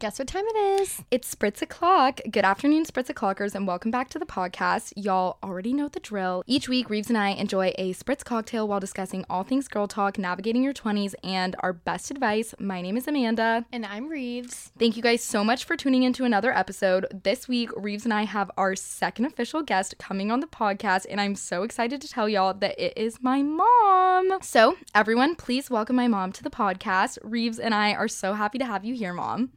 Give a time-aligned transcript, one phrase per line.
[0.00, 1.02] Guess what time it is?
[1.10, 2.22] It's Spritz O'Clock.
[2.30, 4.94] Good afternoon, Spritz O'Clockers, and welcome back to the podcast.
[4.96, 6.42] Y'all already know the drill.
[6.46, 10.16] Each week, Rives and I enjoy a Spritz cocktail while discussing all things girl talk,
[10.16, 12.54] navigating your 20s, and our best advice.
[12.58, 13.66] My name is Amanda.
[13.70, 14.72] And I'm Rives.
[14.78, 17.04] Thank you guys so much for tuning into another episode.
[17.22, 21.20] This week, Rives and I have our second official guest coming on the podcast, and
[21.20, 24.38] I'm so excited to tell y'all that it is my mom.
[24.40, 27.18] So, everyone, please welcome my mom to the podcast.
[27.22, 29.50] Rives and I are so happy to have you here, mom.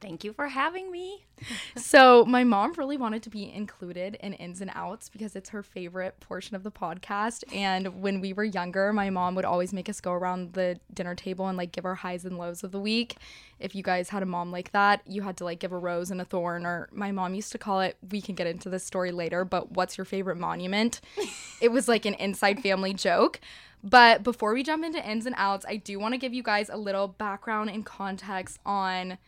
[0.00, 1.24] Thank you for having me.
[1.76, 5.62] so my mom really wanted to be included in ins and outs because it's her
[5.62, 7.42] favorite portion of the podcast.
[7.52, 11.14] And when we were younger my mom would always make us go around the dinner
[11.14, 13.16] table and like give our highs and lows of the week.
[13.58, 16.10] If you guys had a mom like that you had to like give a rose
[16.10, 18.84] and a thorn or my mom used to call it we can get into this
[18.84, 21.00] story later but what's your favorite monument?
[21.60, 23.40] It was like an inside family joke.
[23.82, 26.68] But before we jump into ins and outs i do want to give you guys
[26.68, 29.18] a little background and context on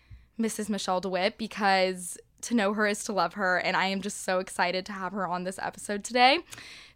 [0.41, 0.69] Mrs.
[0.69, 4.39] Michele DeWitt because to know her is to love her, and I am just so
[4.39, 6.39] excited to have her on this episode today.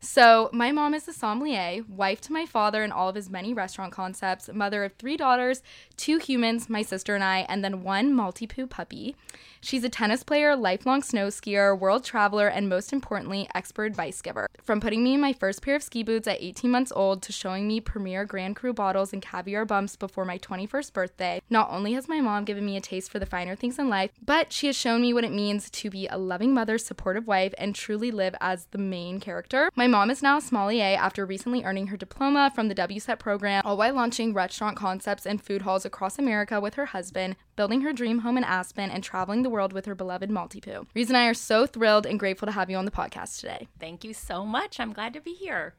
[0.05, 3.55] So, my mom is a sommelier, wife to my father and all of his many
[3.55, 5.63] restaurant concepts, mother of three daughters,
[5.97, 9.17] two humans, my sister and I, and then one Maltipoo puppy.
[9.63, 14.47] She's a tennis player, lifelong snow skier, world traveler, and most importantly, expert advice giver.
[14.63, 17.33] From putting me in my first pair of ski boots at 18 months old to
[17.33, 21.95] showing me premier Grand Cru bottles and caviar bumps before my 21st birthday, not only
[21.95, 24.67] has my mom given me a taste for the finer things in life, but she
[24.67, 28.11] has shown me what it means to be a loving mother, supportive wife, and truly
[28.11, 29.71] live as the main character.
[29.75, 33.63] My mom is now a sommelier after recently earning her diploma from the WSET program,
[33.65, 37.93] all while launching restaurant concepts and food halls across America with her husband, building her
[37.93, 40.85] dream home in Aspen, and traveling the world with her beloved Maltipoo.
[40.97, 43.69] Rives and I are so thrilled and grateful to have you on the podcast today.
[43.79, 44.81] Thank you so much.
[44.81, 45.75] I'm glad to be here.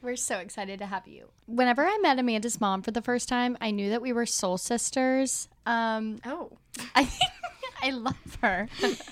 [0.00, 1.30] We're so excited to have you.
[1.48, 4.58] Whenever I met Amanda's mom for the first time, I knew that we were soul
[4.58, 5.48] sisters.
[5.66, 6.52] Um, oh,
[6.94, 7.10] I
[7.82, 8.68] I love her.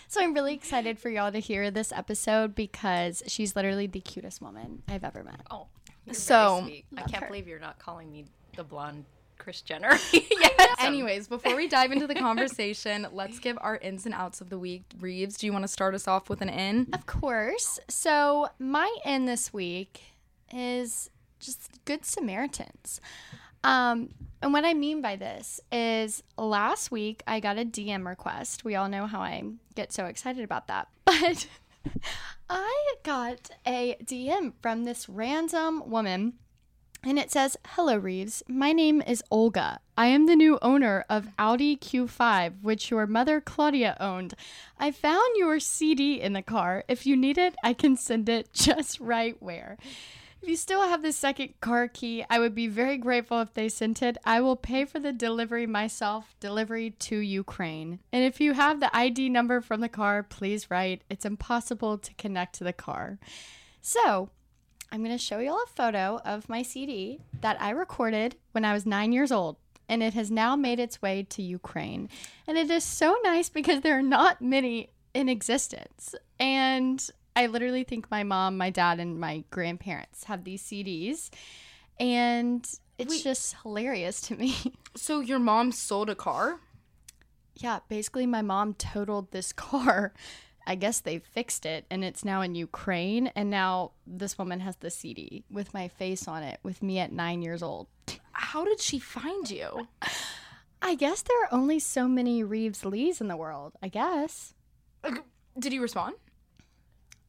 [0.09, 4.41] so I'm really excited for y'all to hear this episode because she's literally the cutest
[4.41, 5.41] woman I've ever met.
[5.51, 5.67] Oh,
[6.12, 7.27] so I can't her.
[7.27, 8.27] believe you're not calling me
[8.57, 9.05] the blonde
[9.39, 9.98] Kris Jenner.
[10.13, 10.77] yes.
[10.79, 14.58] Anyways, before we dive into the conversation, let's give our ins and outs of the
[14.58, 14.85] week.
[15.01, 16.89] Rives, do you want to start us off with an in?
[16.92, 17.79] Of course.
[17.89, 20.02] So my in this week
[20.52, 21.11] is
[21.41, 23.01] just Good Samaritans.
[23.64, 24.11] Um,
[24.42, 28.64] and what I mean by this is last week I got a DM request.
[28.64, 29.42] We all know how I
[29.75, 30.89] get so excited about that.
[31.07, 31.47] But
[32.48, 36.35] I got a DM from this random woman
[37.07, 38.42] and it says, Hello, Rives.
[38.48, 39.81] My name is Olga.
[39.96, 44.35] I am the new owner of Audi Q5, which your mother Claudia owned.
[44.79, 46.85] I found your CD in the car.
[46.89, 49.77] If you need it, I can send it just right where.
[50.45, 53.71] If you still have the second car key, I would be very grateful if they
[53.71, 54.19] sent it.
[54.27, 58.01] I will pay for the delivery myself, delivery to Ukraine.
[58.13, 61.01] And if you have the ID number from the car, please write.
[61.09, 63.19] It's impossible to connect to the car.
[63.81, 64.29] So,
[64.93, 68.67] I'm going to show you all a photo of my CD that I recorded when
[68.67, 69.57] I was nine years old.
[69.89, 72.11] And it has now made its way to Ukraine.
[72.47, 76.15] And it is so nice because there are not many in existence.
[76.39, 77.03] And
[77.36, 81.30] I literally think my mom, my dad, and my grandparents have these CDs,
[81.98, 82.67] and
[82.98, 83.24] it's Wait.
[83.24, 84.56] just hilarious to me.
[84.96, 86.61] So your mom sold a car?
[87.56, 90.12] Yeah, basically my mom totaled this car.
[90.68, 94.77] I guess they fixed it and it's now in Ukraine and now this woman has
[94.77, 97.89] the CD with my face on it with me at 9 years old.
[98.33, 99.89] How did she find you?
[100.80, 104.55] I guess there are only so many Rives Lees in the world, I guess.
[105.58, 106.14] Did you respond?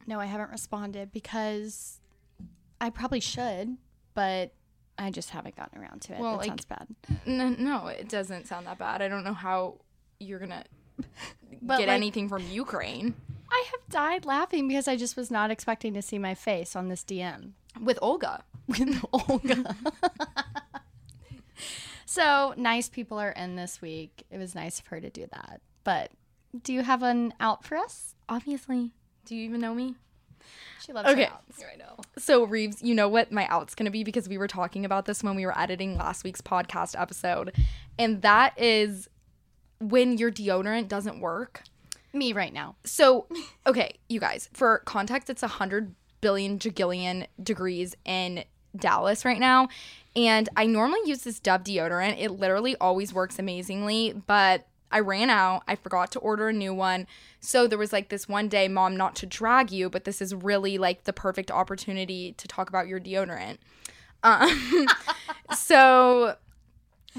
[0.06, 2.00] No, I haven't responded because
[2.80, 3.76] I probably should,
[4.14, 4.52] but
[4.98, 6.20] I just haven't gotten around to it.
[6.20, 6.86] Well, that like, sounds bad.
[7.26, 9.02] No, no, it doesn't sound that bad.
[9.02, 9.80] I don't know how
[10.18, 10.64] you're gonna
[11.50, 13.14] get like, anything from Ukraine.
[13.50, 16.88] I have died laughing because I just was not expecting to see my face on
[16.88, 18.44] this DM with Olga.
[18.66, 19.76] With Olga.
[22.04, 24.24] so nice people are in this week.
[24.28, 25.60] It was nice of her to do that.
[25.84, 26.10] But
[26.64, 28.16] do you have an out for us?
[28.28, 28.90] Obviously.
[29.26, 29.96] Do you even know me?
[30.80, 31.26] She loves okay.
[31.26, 31.60] outs.
[31.60, 31.96] I know.
[32.16, 35.22] So Rives, you know what my out's gonna be because we were talking about this
[35.22, 37.52] when we were editing last week's podcast episode,
[37.98, 39.08] and that is
[39.80, 41.62] when your deodorant doesn't work.
[42.12, 42.76] Me right now.
[42.84, 43.26] So,
[43.66, 48.44] okay, you guys, for context, it's a hundred billion jagillion degrees in
[48.76, 49.68] Dallas right now.
[50.14, 52.16] And I normally use this Dove deodorant.
[52.18, 55.62] It literally always works amazingly, but I ran out.
[55.66, 57.06] I forgot to order a new one.
[57.40, 60.34] So there was like this one day, mom, not to drag you, but this is
[60.34, 63.58] really like the perfect opportunity to talk about your deodorant.
[64.22, 64.86] Um,
[65.56, 66.36] so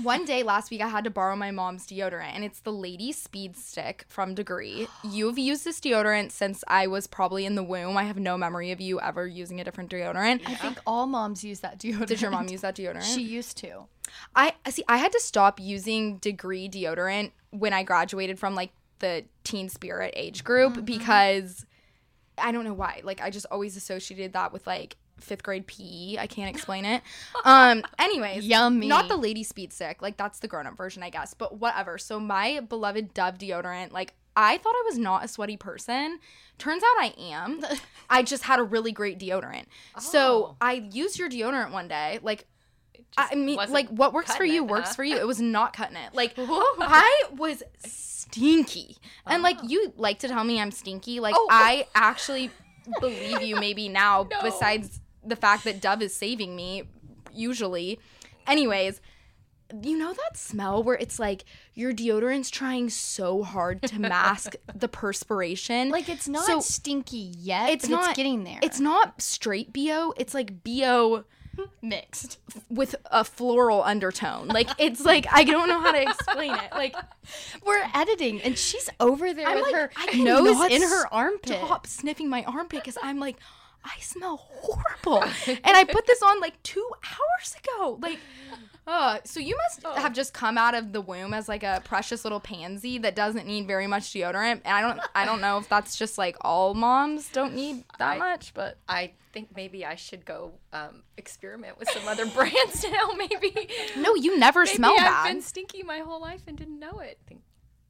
[0.03, 3.11] one day last week I had to borrow my mom's deodorant and it's the Lady
[3.11, 4.87] Speed Stick from Degree.
[5.03, 7.97] You've used this deodorant since I was probably in the womb.
[7.97, 10.41] I have no memory of you ever using a different deodorant.
[10.45, 12.07] I think all moms use that deodorant.
[12.07, 13.03] Did your mom use that deodorant?
[13.13, 13.85] She used to.
[14.35, 14.83] I see.
[14.87, 20.13] I had to stop using degree deodorant when I graduated from like the teen spirit
[20.15, 21.65] age group because
[22.37, 23.01] I don't know why.
[23.03, 26.17] Like I just always associated that with like fifth grade PE.
[26.19, 27.01] I can't explain it.
[27.45, 27.83] Um.
[27.99, 28.87] Anyways, Yummy.
[28.87, 30.01] Not the lady speed stick.
[30.01, 31.33] Like that's the grown up version, I guess.
[31.33, 31.97] But whatever.
[31.97, 34.13] So my beloved Dove deodorant, like.
[34.39, 36.19] I thought I was not a sweaty person.
[36.59, 37.59] Turns out I am.
[38.11, 39.65] I just had a really great deodorant.
[39.99, 40.55] So Oh.
[40.61, 42.19] I used your deodorant one day.
[42.21, 42.45] Like
[43.17, 44.95] I mean, like what works for you it, works huh?
[44.95, 45.17] for you.
[45.17, 46.13] It was not cutting it.
[46.13, 49.67] Like I was stinky, and like Oh.
[49.67, 51.19] you like to tell me I'm stinky.
[51.19, 51.47] Like Oh.
[51.49, 52.51] I actually
[52.99, 54.27] believe you maybe now.
[54.29, 54.41] No.
[54.41, 56.83] Besides the fact that Dove is saving me,
[57.33, 57.99] usually.
[58.45, 59.01] Anyways.
[59.83, 61.43] You know that smell where it's like
[61.73, 65.89] your deodorant's trying so hard to mask the perspiration.
[65.89, 67.69] Like it's not So- stinky yet.
[67.71, 68.59] It's but not- It's getting there.
[68.61, 71.25] it's not straight BO, it's like BO
[71.81, 72.39] mixed.
[72.69, 74.47] with a floral undertone.
[74.47, 76.71] Like it's like I don't know how to explain it.
[76.71, 76.95] Like
[77.65, 81.57] We're editing, and she's over there I'm with like, her nose in her armpit.
[81.57, 83.37] stop sniffing my armpit because I'm like
[83.83, 87.99] I smell horrible, and I put this on like two hours ago.
[88.01, 88.19] Like.
[88.87, 89.99] Uh, so you must Oh.
[90.01, 93.45] have just come out of the womb as like a precious little pansy that doesn't
[93.45, 94.61] need very much deodorant.
[94.63, 98.15] And I don't I don't know if that's just like all moms don't need that
[98.15, 102.83] I- much, but I think maybe I should go um, experiment with some other brands
[102.89, 103.09] now.
[103.17, 103.69] Maybe.
[103.97, 105.27] no, you never Maybe smell I've bad.
[105.33, 107.19] been stinky my whole life and didn't know it.
[107.27, 107.41] Think-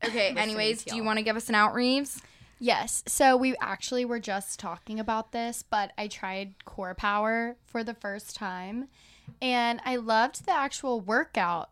[0.04, 2.22] Okay, anyways, do you want to give us an out, Rives?
[2.60, 3.04] Yes.
[3.08, 7.94] So we actually were just talking about this, but I tried Core Power for the
[7.96, 8.90] first time
[9.42, 11.70] and I loved the actual workout,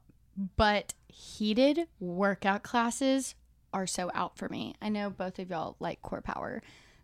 [0.55, 3.35] but heated workout classes
[3.73, 4.75] are so out for me.
[4.81, 6.61] I know both of y'all like Core Power,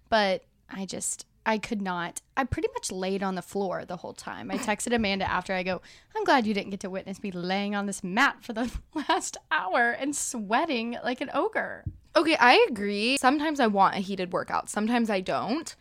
[0.10, 2.22] but I just I could not.
[2.38, 4.52] I pretty much laid on the floor the whole time.
[4.52, 5.82] I texted Amanda after I go,
[6.16, 9.38] I'm glad you didn't get to witness me laying on this mat for the last
[9.52, 11.84] hour and sweating like an ogre.
[12.16, 13.18] Okay, I agree.
[13.18, 15.76] Sometimes I want a heated workout, sometimes I don't.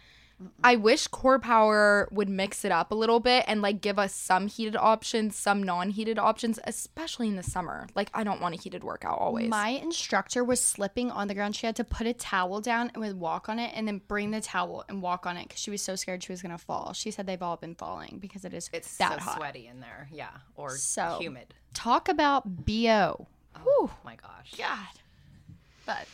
[0.64, 4.14] I wish Core Power would mix it up a little bit and like give us
[4.14, 7.86] some heated options, some non-heated options, especially in the summer.
[7.94, 9.50] Like I don't want a heated workout always.
[9.50, 11.56] My instructor was slipping on the ground.
[11.56, 14.30] She had to put a towel down and would walk on it and then bring
[14.30, 16.64] the towel and walk on it because she was so scared she was going to
[16.64, 16.92] fall.
[16.94, 19.36] She said they've all been falling because it is It's that so hot.
[19.36, 20.08] sweaty in there.
[20.10, 20.30] Yeah.
[20.56, 21.52] Or So- humid.
[21.74, 23.26] Talk about BO.
[23.66, 24.54] Oh my gosh.
[24.56, 24.78] God.
[25.84, 26.06] But,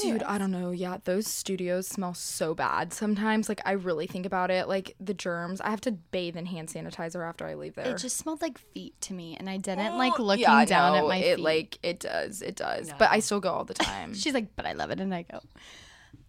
[0.00, 0.22] Dude.
[0.24, 0.70] I don't know.
[0.70, 2.92] Yeah, those studios smell so bad.
[2.92, 5.60] Sometimes like I really think about it, like the germs.
[5.60, 7.86] I have to bathe in hand sanitizer after I leave there.
[7.86, 9.36] it just smelled like feet to me.
[9.38, 11.44] And I didn't like looking yeah, down no, at my it feet.
[11.44, 12.42] like it does.
[12.42, 12.90] It does.
[12.98, 14.14] But I still go all the time.
[14.14, 15.00] She's like, but I love it.
[15.00, 15.40] And I go,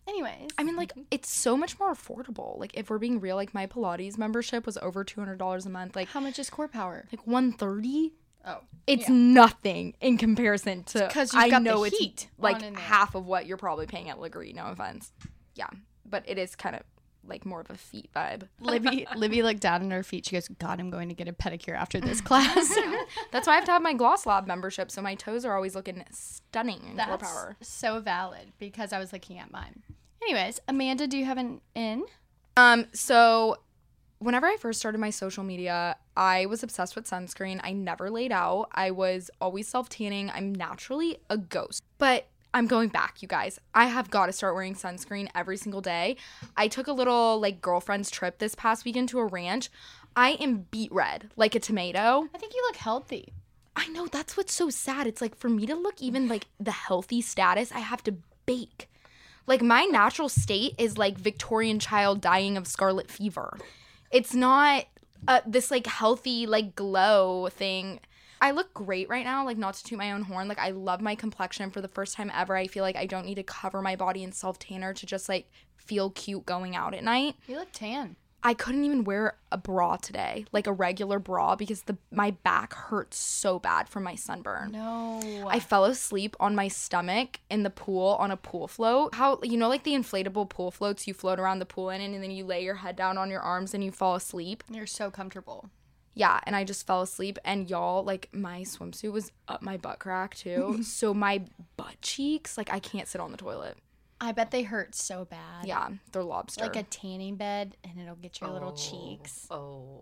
[0.08, 0.52] anyways.
[0.58, 2.60] I mean, like, it's so much more affordable.
[2.60, 5.70] Like, if we're being real, like, my Pilates membership was over two hundred dollars a
[5.70, 5.96] month.
[5.96, 7.06] Like, how much is core power?
[7.12, 8.14] like one thirty.
[8.46, 8.60] Oh.
[8.88, 11.08] It's nothing in comparison to.
[11.12, 12.84] 'cause you've I got know it's heat like on in there.
[12.84, 14.54] half of what you're probably paying at Lagree.
[14.54, 15.12] No offense.
[15.56, 15.70] Yeah,
[16.06, 16.84] but it is kind of
[17.28, 18.48] like more of a feet vibe.
[18.60, 20.28] Libby, Libby looked down at her feet.
[20.28, 22.72] She goes, God, I'm going to get a pedicure after this class.
[23.32, 25.74] That's why I have to have my Gloss Lab membership, so my toes are always
[25.74, 27.56] looking stunning That's power.
[27.62, 29.82] so valid because I was looking at mine.
[30.22, 32.06] Anyways, Amanda, do you have an in?
[32.58, 33.58] Um, so
[34.20, 37.60] whenever I first started my social media, I was obsessed with sunscreen.
[37.64, 38.70] I never laid out.
[38.72, 40.32] I was always self tanning.
[40.34, 41.84] I'm naturally a ghost.
[41.98, 43.60] But I'm going back, you guys.
[43.74, 46.16] I have got to start wearing sunscreen every single day.
[46.56, 49.70] I took a little like girlfriend's trip this past weekend to a ranch.
[50.16, 52.30] I am beet red, like a tomato.
[52.34, 53.34] I think you look healthy.
[53.76, 55.06] I know that's what's so sad.
[55.06, 58.90] It's like for me to look even like the healthy status, I have to bake.
[59.48, 63.58] Like my natural state is like Victorian child dying of scarlet fever.
[64.16, 64.86] It's not
[65.28, 68.00] uh, this like healthy like glow thing.
[68.40, 70.48] I look great right now, like not to toot my own horn.
[70.48, 72.56] Like I love my complexion for the first time ever.
[72.56, 75.28] I feel like I don't need to cover my body in self tanner to just
[75.28, 77.36] like feel cute going out at night.
[77.46, 78.16] You look tan.
[78.46, 82.76] I couldn't even wear a bra today, like a regular bra, because the my back
[82.76, 84.72] hurts so bad from my sunburn.
[84.72, 85.48] No.
[85.48, 89.16] I fell asleep on my stomach in the pool on a pool float.
[89.16, 92.22] How you know, like the inflatable pool floats you float around the pool in, and
[92.22, 94.64] then you lay your head down on your arms and you fall asleep.
[94.70, 95.72] You're so comfortable.
[96.14, 99.98] Yeah, and I just fell asleep, and y'all, like my swimsuit was up my butt
[99.98, 100.80] crack too.
[100.84, 101.42] so my
[101.78, 103.76] butt cheeks, like I can't sit on the toilet.
[104.26, 105.66] I bet they hurt so bad.
[105.66, 106.64] Yeah, they're lobster.
[106.64, 109.48] Like a tanning bed, and it'll get your little Oh, cheeks.
[109.52, 110.02] Oh.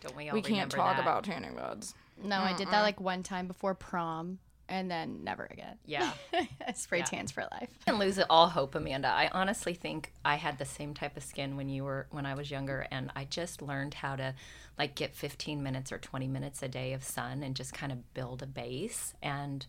[0.00, 1.02] Don't we all we can't talk that?
[1.02, 1.94] about tanning beds.
[2.22, 4.38] No, I did that like one time before prom
[4.68, 5.76] and then never again.
[5.86, 6.12] Yeah.
[6.74, 7.04] Spray Yeah.
[7.04, 7.68] tans for life.
[7.86, 9.08] and lose it all hope, Amanda.
[9.08, 12.34] I honestly think I had the same type of skin when you were when I
[12.34, 14.34] was younger, and I just learned how to
[14.78, 18.12] like get 15 minutes or 20 minutes a day of sun and just kind of
[18.14, 19.64] build a base, and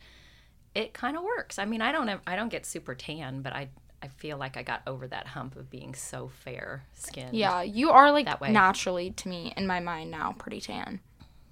[0.73, 1.59] it kind of works.
[1.59, 3.69] I mean, I don't I don't get super tan, but I
[4.03, 7.33] I feel like I got over that hump of being so fair skinned.
[7.33, 8.51] Yeah, you are like That way.
[8.51, 10.99] naturally to me in my mind now pretty tan.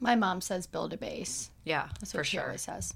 [0.02, 1.50] My mom says build a base.
[1.64, 2.46] yeah, That's for what she sure.
[2.48, 2.94] always says.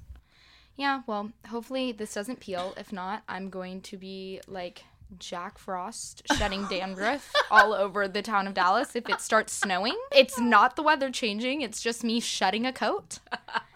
[0.75, 2.74] Yeah, well, hopefully this doesn't peel.
[2.77, 4.83] If not, I'm going to be like
[5.19, 9.97] Jack Frost shedding dandruff all over the town of Dallas if it starts snowing.
[10.12, 13.19] It's not the weather changing, it's just me shedding a coat.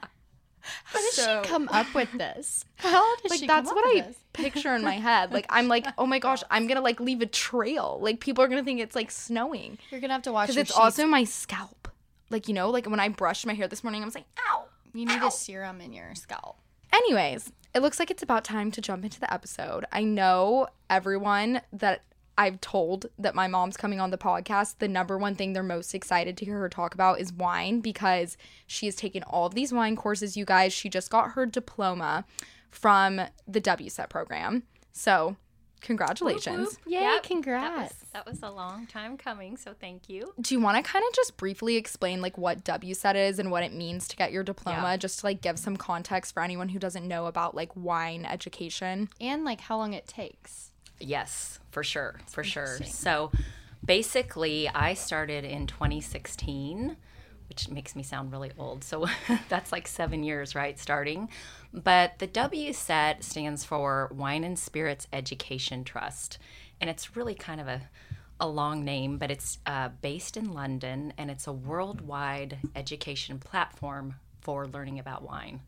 [0.85, 2.65] How did So- she come up with this?
[2.77, 4.17] How did Like she that's come what with I this?
[4.33, 5.31] picture in my head.
[5.31, 7.99] Like I'm like, "Oh my gosh, I'm to like leave a trail.
[8.01, 10.69] Like people are to think it's like snowing." You're gonna have to watch Cuz it's
[10.69, 10.77] sheets.
[10.79, 11.87] also my scalp.
[12.29, 14.65] Like, you know, like when I brushed my hair this morning, I was like, "Ow."
[14.93, 16.57] you need a serum in your scalp.
[16.91, 19.85] Anyways, it looks like it's about time to jump into the episode.
[19.91, 22.01] I know everyone that
[22.39, 25.93] I've told that my mom's coming on the podcast, the number one thing they're most
[25.93, 29.73] excited to hear her talk about is wine because she has taken all of these
[29.73, 30.71] wine courses, you guys.
[30.71, 32.23] She just got her diploma
[32.71, 34.63] from the WSET program.
[34.93, 35.35] So,
[35.81, 36.77] congratulations.
[36.85, 37.93] Yay, Yep, congrats.
[38.13, 40.33] That was, that was a long time coming, so thank you.
[40.39, 43.63] Do you want to kind of just briefly explain like what WSET is and what
[43.63, 44.97] it means to get your diploma Yeah.
[44.97, 49.09] just to like give some context for anyone who doesn't know about like wine education?
[49.19, 50.68] and like how long it takes.
[50.99, 52.77] Yes, for sure, for sure.
[52.85, 53.31] So
[53.83, 56.97] basically, I started in 2016,
[57.47, 58.83] which makes me sound really old.
[58.83, 59.07] So
[59.49, 60.77] that's like seven years, right?
[60.77, 61.29] Starting.
[61.73, 66.37] But the WSET stands for Wine and Spirits Education Trust.
[66.81, 67.81] And it's really kind of a,
[68.39, 74.15] a long name, but it's uh, based in London and it's a worldwide education platform
[74.41, 75.61] for learning about wine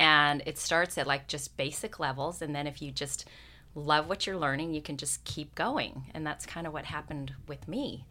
[0.00, 3.28] and it starts at like just basic levels and then if you just
[3.74, 6.04] love what you're learning you can just keep going.
[6.14, 8.04] And that's kind of what happened with me.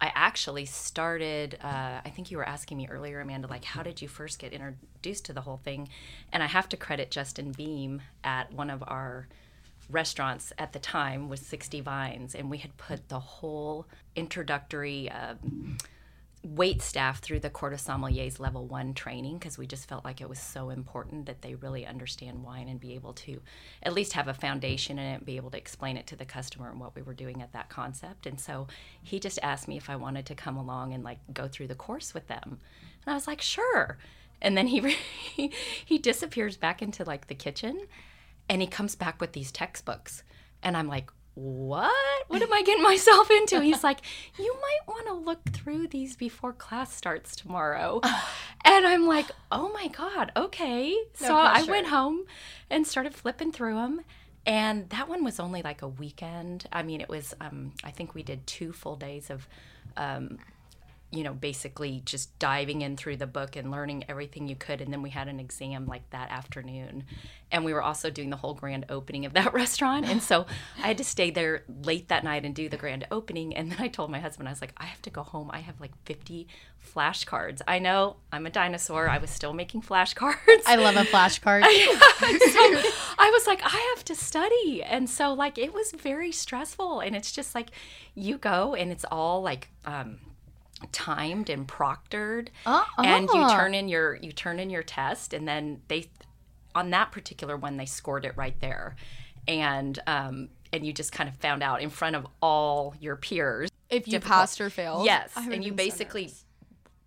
[0.00, 4.02] I actually started uh, i think you were asking me earlier amanda like how did
[4.02, 5.88] you first get introduced to the whole thing?
[6.32, 9.26] And i have to credit justin beam at one of our
[9.88, 12.34] restaurants at the time was 60 vines.
[12.34, 15.78] And we had put the whole introductory um,
[16.46, 20.20] wait staff through the Court of Sommeliers level one training because we just felt like
[20.20, 23.40] it was so important that they really understand wine and be able to
[23.82, 26.70] at least have a foundation in it, be able to explain it to the customer
[26.70, 28.26] and what we were doing at that concept.
[28.26, 28.68] And so
[29.02, 31.74] he just asked me if I wanted to come along and like go through the
[31.74, 32.60] course with them.
[33.04, 33.98] And I was like, sure.
[34.40, 34.80] And then he
[35.34, 35.52] he,
[35.84, 37.88] he disappears back into like the kitchen
[38.48, 40.22] and he comes back with these textbooks.
[40.62, 41.92] And I'm like, what?
[42.28, 43.60] What am I getting myself into?
[43.60, 44.00] He's like,
[44.38, 48.00] you might want to look through these before class starts tomorrow.
[48.64, 50.96] and I'm like, oh my God, okay.
[51.12, 52.24] so I went home
[52.70, 54.00] and started flipping through them.
[54.46, 56.66] And that one was only like a weekend.
[56.72, 59.46] I mean, it was, um, I think we did two full days of,
[59.96, 60.38] um,
[61.12, 64.80] you know, basically just diving in through the book and learning everything you could.
[64.80, 67.04] And then we had an exam like that afternoon.
[67.52, 70.04] And we were also doing the whole grand opening of that restaurant.
[70.04, 70.46] And so
[70.78, 73.54] I had to stay there late that night and do the grand opening.
[73.54, 75.48] And then I told my husband, I was like, I have to go home.
[75.52, 76.48] I have like 50
[76.94, 77.62] flashcards.
[77.68, 79.08] I know I'm a dinosaur.
[79.08, 80.62] I was still making flashcards.
[80.66, 81.62] I love a flashcard.
[82.18, 84.82] so I was like, I have to study.
[84.82, 87.00] And so, like, it was very stressful.
[87.00, 87.70] And it's just like,
[88.14, 90.18] you go and it's all like, um,
[90.92, 92.48] timed and proctored
[92.98, 96.06] and you turn in your you turn in your test and then they
[96.74, 98.94] on that particular one they scored it right there
[99.48, 103.70] and um and you just kind of found out in front of all your peers
[103.88, 104.32] If you Difficult.
[104.40, 105.06] passed or failed.
[105.06, 106.30] yes and you been so basically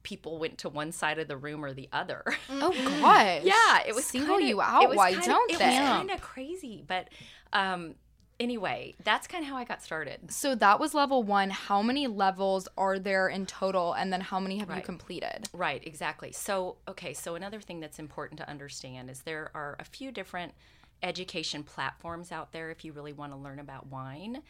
[0.01, 3.41] people went to one side of the room or the other Oh gosh.
[3.43, 4.95] yeah, it was single kinda- you out.
[4.95, 5.65] Why kinda- don't it they?
[5.67, 7.09] was kind of crazy, but
[7.53, 7.95] um,
[8.39, 10.31] anyway, that's kind of how I got started.
[10.31, 11.49] So that was level one.
[11.49, 15.49] How many levels are there in total, and then how many have you completed?
[15.53, 16.31] Right, exactly.
[16.31, 20.53] So, okay, so another thing that's important to understand is there are a few different
[21.01, 24.41] education platforms out there if you really want to learn about wine.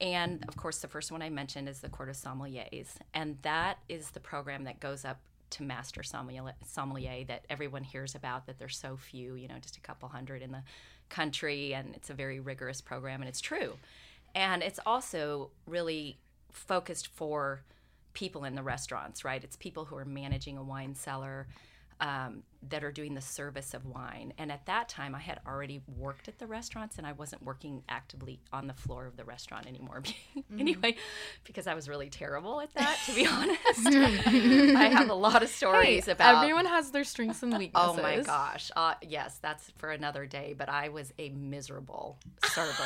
[0.00, 3.78] And of course, the first one I mentioned is the Court of Sommeliers, and that
[3.88, 5.20] is the program that goes up
[5.52, 8.46] to master sommelier, sommelier that everyone hears about.
[8.46, 10.62] That there's so few, you know, just a couple hundred in the
[11.08, 13.74] country, and it's a very rigorous program, and it's true.
[14.34, 16.18] And it's also really
[16.50, 17.62] focused for
[18.14, 19.42] people in the restaurants, right?
[19.42, 21.46] It's people who are managing a wine cellar.
[22.02, 24.34] Um, that are doing the service of wine.
[24.36, 27.84] And at that time, I had already worked at the restaurants and I wasn't working
[27.88, 30.02] actively on the floor of the restaurant anymore.
[30.58, 30.96] anyway,
[31.44, 33.86] because I was really terrible at that, to be honest.
[33.86, 36.42] I have a lot of stories about.
[36.42, 37.72] Everyone has their strengths and weaknesses.
[37.92, 38.70] Oh my gosh.
[38.74, 42.84] Uh, yes, that's for another day, but I was a miserable server.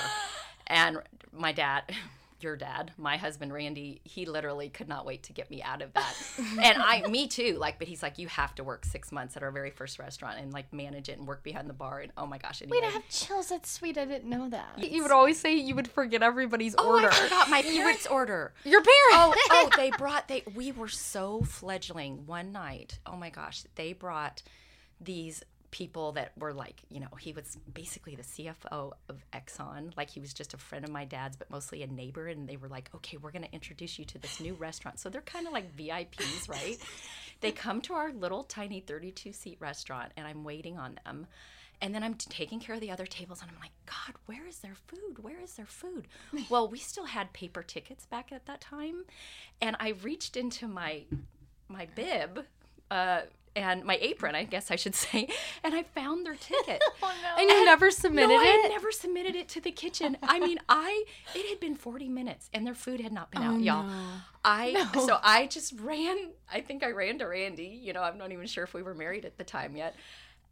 [0.67, 0.99] and
[1.33, 1.85] my dad,
[2.41, 5.93] your dad, my husband Randy, he literally could not wait to get me out of
[5.95, 6.15] that.
[6.39, 9.43] and I me too, like but he's like you have to work 6 months at
[9.43, 12.27] our very first restaurant and like manage it and work behind the bar and oh
[12.27, 12.63] my gosh.
[12.63, 12.79] Anyway.
[12.81, 13.49] Wait, I have chills.
[13.49, 13.99] That's sweet.
[13.99, 14.79] I didn't know that.
[14.79, 17.09] You would always say you would forget everybody's Oh, order.
[17.09, 18.53] I forgot my parents' order.
[18.65, 18.93] Your parents.
[19.13, 22.99] Oh, oh, they brought they we were so fledgling one night.
[23.07, 24.43] Oh my gosh, they brought
[25.01, 25.43] these
[25.77, 29.95] people that were like, you know, he was basically the CFO of Exxon.
[29.95, 32.29] Like he was just a friend of my dad's, but mostly a neighbor.
[32.29, 34.99] And they were like, okay, we're going to introduce you to this new restaurant.
[34.99, 36.79] So they're kind of like VIPs, right?
[37.43, 41.27] they come to our little tiny 32 seat restaurant, and I'm waiting on them.
[41.83, 44.61] And then I'm taking care of the other tables, and I'm like, God, where is
[44.61, 45.23] their food?
[45.23, 46.09] Where is their food?
[46.49, 49.05] well, we still had paper tickets back at that time,
[49.61, 51.03] and I reached into my
[51.69, 52.47] my bib,
[52.91, 53.23] uh,
[53.57, 55.29] and my apron, I guess I should say,
[55.65, 56.83] and I found their ticket.
[57.03, 57.43] Oh no.
[57.43, 58.37] and you never submitted it?
[58.37, 60.17] no, I had never submitted it to the kitchen.
[60.23, 63.55] I mean, I it had been 40 minutes and their food had not been oh,
[63.55, 63.91] out, y'all.
[64.45, 66.31] I so I just ran.
[66.53, 67.81] I think I ran to Randy.
[67.83, 69.95] You know, I'm not even sure if we were married at the time yet.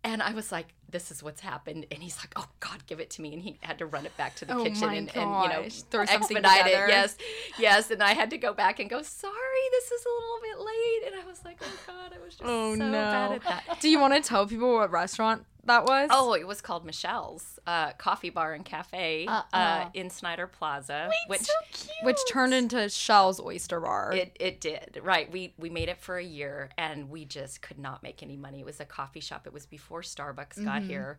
[0.04, 3.08] And I was like, "This is what's happened." And he's like, "Oh God, give it
[3.10, 5.42] to me!" And he had to run it back to the Oh kitchen and, and
[5.42, 5.64] you know.
[5.90, 6.84] Throw something expedite together.
[6.84, 6.88] it.
[6.90, 7.16] Yes,
[7.58, 7.90] yes.
[7.90, 11.12] And I had to go back and go, "Sorry, this is a little bit late."
[11.12, 12.92] And I was like, "Oh God, I was just Oh so no.
[12.92, 16.08] bad at that." Do you want to tell people what restaurant that was?
[16.12, 19.90] Oh, it was called Michele's uh, Coffee Bar and Cafe uh Uh-uh.
[19.94, 21.90] in Snider Plaza, which so cute.
[22.02, 24.12] which turned into Shell's Oyster Bar.
[24.14, 25.00] it, it did.
[25.02, 25.30] Right.
[25.30, 28.60] We we made it for a year and we just could not make any money.
[28.60, 29.46] It was a coffee shop.
[29.46, 31.18] It was before Starbucks got here.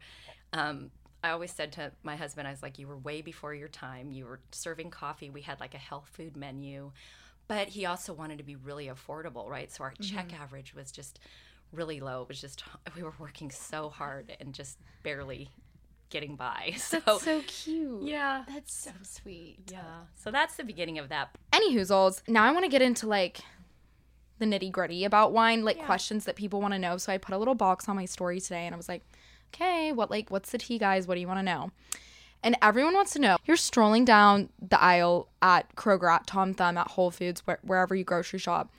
[0.53, 0.91] Um,
[1.23, 4.11] I always said to my husband, I was like, you were way before your time.
[4.11, 5.29] You were serving coffee.
[5.31, 6.91] We had like a health food menu.
[7.47, 9.71] But he also wanted to be really affordable, right?
[9.71, 11.19] So our check average was just
[11.71, 12.23] really low.
[12.23, 12.63] It was just
[12.95, 15.49] we were working so hard and just barely
[16.09, 16.75] getting by.
[16.77, 18.03] So, so cute.
[18.03, 18.43] yeah.
[18.47, 19.57] That's so sweet.
[19.71, 20.05] Yeah.
[20.15, 21.35] So that's the beginning of that.
[21.51, 22.21] Any hoozles.
[22.27, 23.39] Now I want to get into like
[24.39, 26.97] the nitty gritty about wine, like questions that people want to know.
[26.97, 29.03] So I put a little box on my story today and I was like,
[29.53, 31.07] okay, what like what's the tea, guys?
[31.07, 31.71] What do you want to know?
[32.43, 33.37] And everyone wants to know.
[33.45, 37.95] You're strolling down the aisle at Kroger, at Tom Thumb, at Whole Foods, where, wherever
[37.95, 38.71] you grocery shop.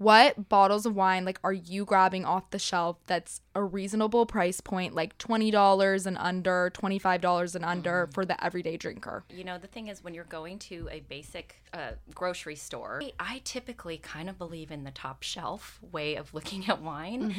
[0.00, 4.58] What bottles of wine like are you grabbing off the shelf that's a reasonable price
[4.58, 9.24] point, like twenty dollars and under, twenty five dollars and under for the everyday drinker?
[9.28, 13.42] You know, the thing is, when you're going to a basic uh, grocery store, I
[13.44, 17.34] typically kind of believe in the top shelf way of looking at wine.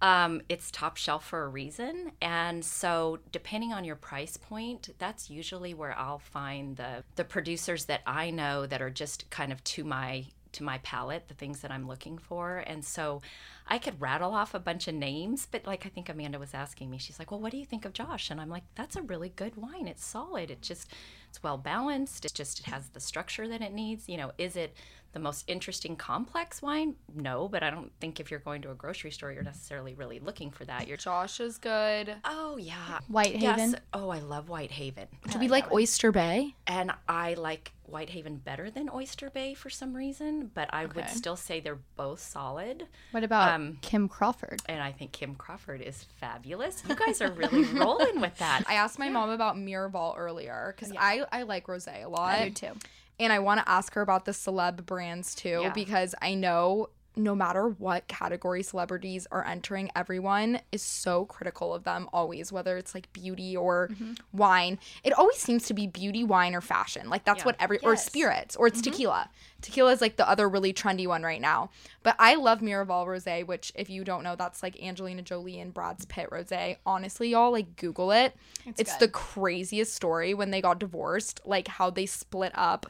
[0.00, 2.12] Um, it's top shelf for a reason.
[2.22, 7.84] And so, depending on your price point, that's usually where I'll find the, the producers
[7.84, 10.24] that I know that are just kind of to my
[10.56, 12.58] to my palate, the things that I'm looking for.
[12.66, 13.22] And so
[13.66, 16.90] I could rattle off a bunch of names, but like I think Amanda was asking
[16.90, 18.30] me, she's like, Well, what do you think of Josh?
[18.30, 19.86] And I'm like, That's a really good wine.
[19.86, 20.50] It's solid.
[20.50, 20.90] It just,
[21.28, 22.24] it's well balanced.
[22.24, 24.08] It just it has the structure that it needs.
[24.08, 24.74] You know, is it
[25.16, 26.94] the most interesting complex wine?
[27.14, 30.18] No, but I don't think if you're going to a grocery store, you're necessarily really
[30.20, 30.86] looking for that.
[30.86, 32.14] You're, Josh is good.
[32.26, 32.98] oh, yeah.
[33.08, 33.70] Whitehaven?
[33.70, 33.80] Yes.
[33.94, 35.08] Oh, I love Whitehaven.
[35.30, 36.54] Do we like Oyster Bay?
[36.66, 41.36] And I like Whitehaven better than Oyster Bay for some reason, but I would still
[41.36, 42.86] say they're both solid.
[43.12, 44.60] What about Um, Kim Crawford?
[44.68, 46.82] And I think Kim Crawford is fabulous.
[46.86, 48.64] You guys are really rolling with that.
[48.68, 52.34] I asked my mom about Miraval earlier because I, I like rosé a lot.
[52.34, 52.72] I do too.
[53.18, 55.72] And I want to ask her about the celeb brands too Yeah.
[55.72, 61.84] because I know no matter what category celebrities are entering, everyone is so critical of
[61.84, 64.12] them always, whether it's like beauty or mm-hmm.
[64.32, 64.78] wine.
[65.02, 67.08] It always seems to be beauty, wine, or fashion.
[67.08, 67.46] Like that's Yeah.
[67.46, 68.90] what every or spirits or it's mm-hmm.
[68.90, 69.30] tequila.
[69.62, 71.70] Tequila is like the other really trendy one right now.
[72.02, 75.72] But I love Miraval Rosé, which if you don't know, that's like Angelina Jolie and
[75.72, 76.76] Brad's Pitt Rosé.
[76.84, 78.36] Honestly, y'all like Google it.
[78.66, 79.00] It's, good.
[79.00, 82.86] the craziest story when they got divorced, like how they split up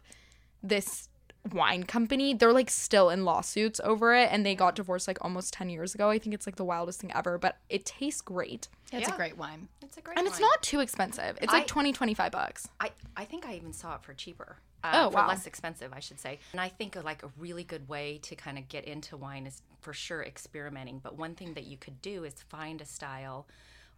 [0.62, 1.08] this
[1.54, 2.34] wine company.
[2.34, 5.94] They're like still in lawsuits over it and they got divorced like almost 10 years
[5.94, 6.10] ago.
[6.10, 8.68] I think it's like the wildest thing ever, but it tastes great.
[8.92, 9.14] It's Yeah.
[9.14, 9.68] a great wine.
[9.82, 11.38] It's a great And it's not too expensive.
[11.40, 12.68] It's I- like 20 25 bucks.
[12.80, 14.56] I, I think I even saw it for cheaper.
[14.84, 15.28] Uh, Oh, for wow.
[15.28, 16.38] less expensive, I should say.
[16.52, 19.62] And I think like a really good way to kind of get into wine is
[19.80, 21.00] for sure experimenting.
[21.00, 23.46] But one thing that you could do is find a style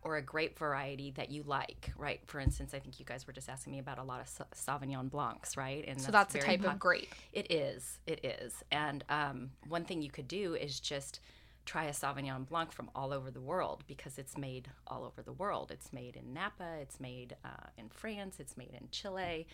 [0.02, 2.20] or a grape variety that you like, right?
[2.26, 5.11] For instance, I think you guys were just asking me about a lot of Sauvignon
[5.11, 5.84] Blancs, right?
[5.87, 7.12] And So that's a type pop- of grape.
[7.32, 7.98] It is.
[8.06, 8.54] It is.
[8.70, 11.20] And um, one thing you could do is just
[11.66, 15.32] try a Sauvignon Blanc from all over the world because it's made all over the
[15.32, 15.70] world.
[15.70, 19.46] It's made in Napa, it's made uh, in France, it's made in Chile.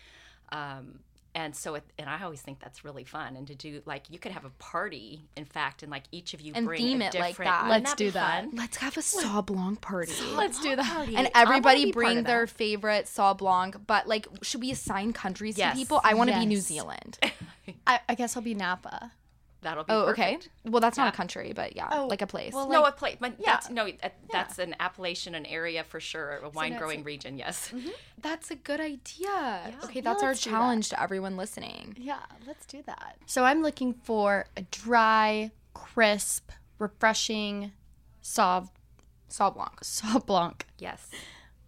[0.51, 0.99] Um,
[1.35, 3.35] and so, it, and I always think that's really fun.
[3.35, 6.41] And to do like, you could have a party, in fact, and like each of
[6.41, 7.51] you And bring theme a it like different.
[7.51, 7.67] that.
[7.69, 8.43] Let's be do that.
[8.45, 8.51] fun?
[8.55, 10.13] Let's have a Sauv Blanc party.
[10.35, 10.85] Let's do that.
[10.85, 11.15] Party.
[11.15, 12.49] and everybody be bring their that.
[12.55, 15.73] favorite Sauv Blanc, but like, should we assign countries Yes.
[15.73, 16.01] to people?
[16.03, 17.19] I want to be New Zealand.
[17.85, 19.11] I, I guess I'll be Napa.
[19.65, 20.37] That'll be Oh, okay.
[20.63, 22.53] Well, that's not a country, but yeah, Oh, like a place.
[22.53, 23.45] well, no, a place, but yeah.
[23.53, 23.89] that's no,
[24.31, 27.37] that's an appellation, an area for sure, a wine that's growing like- region.
[27.37, 27.69] Yes.
[27.73, 27.89] Mm-hmm.
[28.21, 29.73] that's a good idea.
[29.83, 30.49] Okay, Yeah, that's our let's that.
[30.51, 31.95] challenge to everyone listening.
[31.99, 33.17] Yeah, let's do that.
[33.25, 37.71] So I'm looking for a dry, crisp, refreshing
[38.23, 38.69] Sauv
[39.27, 39.79] Saw Blanc.
[39.83, 40.65] Sauv Blanc.
[40.77, 41.09] Yes.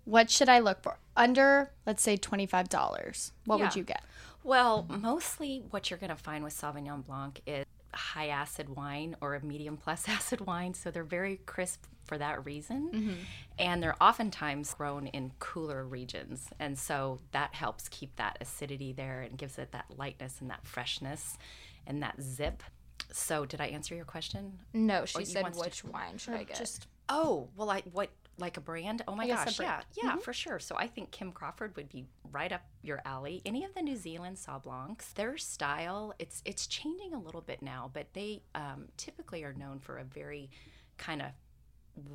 [0.06, 1.00] What should I look for?
[1.18, 3.34] Under, let's say twenty-five dollars.
[3.46, 4.04] What would you get?
[4.44, 9.36] Well, mostly what you're going to find with Sauvignon Blanc is high acid wine or
[9.36, 10.74] a medium plus acid wine.
[10.74, 12.90] So they're very crisp for that reason.
[12.94, 13.14] Mm-hmm.
[13.60, 16.50] And they're oftentimes grown in cooler regions.
[16.60, 20.66] And so that helps keep that acidity there and gives it that lightness and that
[20.66, 21.38] freshness
[21.86, 22.64] and that zip.
[23.12, 24.60] So, did I answer your question?
[24.74, 26.58] No, she said wants to- which wine should I get?
[26.58, 29.04] Just Oh, well, I what like a brand?
[29.08, 30.60] Oh my a gosh, yeah, yeah, for sure.
[30.60, 33.42] So I think Kim Crawford would be right up your alley.
[33.46, 37.62] Any of the New Zealand Sauv Blancs, their style it's it's changing a little bit
[37.62, 40.50] now, but they um, typically are known for a very
[40.98, 41.30] kind of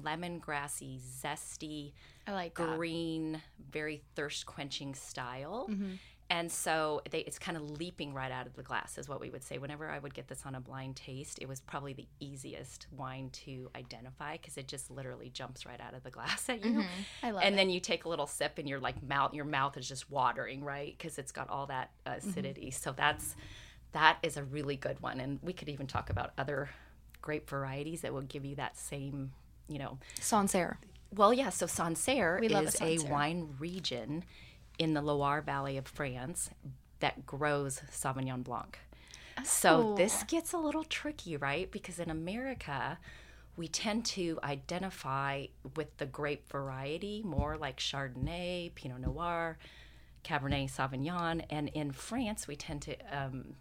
[0.02, 1.92] lemongrassy, zesty,
[2.26, 2.76] I like that.
[2.76, 5.68] green, very thirst quenching style.
[5.70, 5.92] Mm-hmm.
[6.32, 9.28] And so they, it's kind of leaping right out of the glass, is what we
[9.28, 9.58] would say.
[9.58, 13.28] Whenever I would get this on a blind taste, it was probably the easiest wine
[13.44, 16.84] to identify because it just literally jumps right out of the glass at you.
[17.22, 17.58] I love and it.
[17.58, 20.64] then you take a little sip, and your like mouth, your mouth is just watering,
[20.64, 20.96] right?
[20.96, 22.70] Because it's got all that uh, acidity.
[22.70, 23.36] So that's
[23.92, 25.20] that is a really good one.
[25.20, 26.70] And we could even talk about other
[27.20, 29.32] grape varieties that will give you that same,
[29.68, 30.78] you know, Sancerre.
[31.14, 31.50] well, yeah.
[31.50, 34.24] So Sancerre We love a is a, wine region
[34.78, 36.50] in the Loire Valley of France
[37.00, 38.78] that grows Sauvignon Blanc.
[39.44, 41.70] So this gets a little tricky, right?
[41.70, 42.98] Because in America,
[43.56, 49.58] we tend to identify with the grape variety more like Chardonnay, Pinot Noir,
[50.24, 53.54] Cabernet Sauvignon, and in France, we tend to um,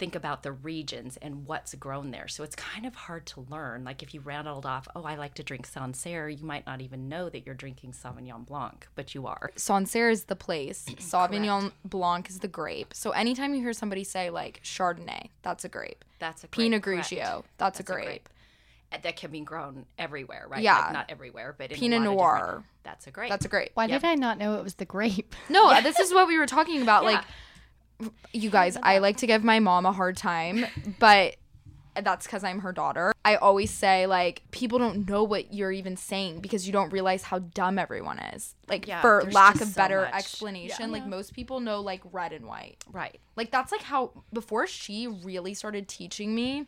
[0.00, 2.26] think about the regions and what's grown there.
[2.26, 3.84] So it's kind of hard to learn.
[3.84, 7.10] Like if you rattled off, oh, I like to drink Sancerre, you might not even
[7.10, 9.50] know that you're drinking Sauvignon Blanc, but you are.
[9.56, 10.86] Sancerre is the place.
[10.96, 12.94] Sauvignon Blanc is the grape.
[12.94, 16.02] So anytime you hear somebody say like Chardonnay, that's a grape.
[16.18, 17.10] That's a Pinot grape, correct.
[17.10, 18.28] Grigio, that's, a grape.
[18.90, 20.62] And uh, That can be grown everywhere, right?
[20.62, 20.78] Yeah.
[20.78, 22.36] Like, not everywhere, but in a Pinot lot Noir.
[22.36, 23.28] different- That's a grape.
[23.28, 23.70] That's a grape.
[23.74, 25.34] Why did I not know it was the grape?
[25.50, 27.02] No, this is what we were talking about.
[27.04, 27.10] Yeah.
[27.10, 27.24] Like,
[28.32, 30.66] you guys, I like to give my mom a hard time,
[30.98, 31.36] but
[32.00, 33.12] that's because I'm her daughter.
[33.24, 37.24] I always say, like, people don't know what you're even saying because you don't realize
[37.24, 38.54] how dumb everyone is.
[38.68, 40.14] Like, Yeah, for lack of so better much.
[40.14, 42.76] explanation, like, most people know, like, red and white.
[42.92, 43.20] right.
[43.36, 46.66] Like, that's like how, before she really started teaching me,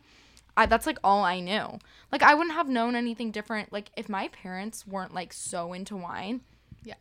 [0.55, 1.79] I, that's like all I knew.
[2.11, 3.71] Like, I wouldn't have known anything different.
[3.73, 6.41] Like, if my parents weren't like so into wine,
[6.83, 6.95] Yeah.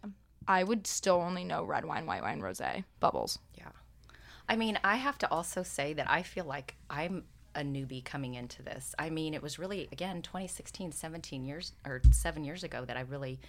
[0.48, 2.60] I would still only know red wine, white wine, rose,
[2.98, 3.38] bubbles.
[3.56, 3.68] Yeah.
[4.48, 7.24] I mean, I have to also say that I feel like I'm
[7.54, 8.94] a newbie coming into this.
[8.98, 13.00] I mean, it was really, again, 2016, 17 years or seven years ago that I
[13.02, 13.40] really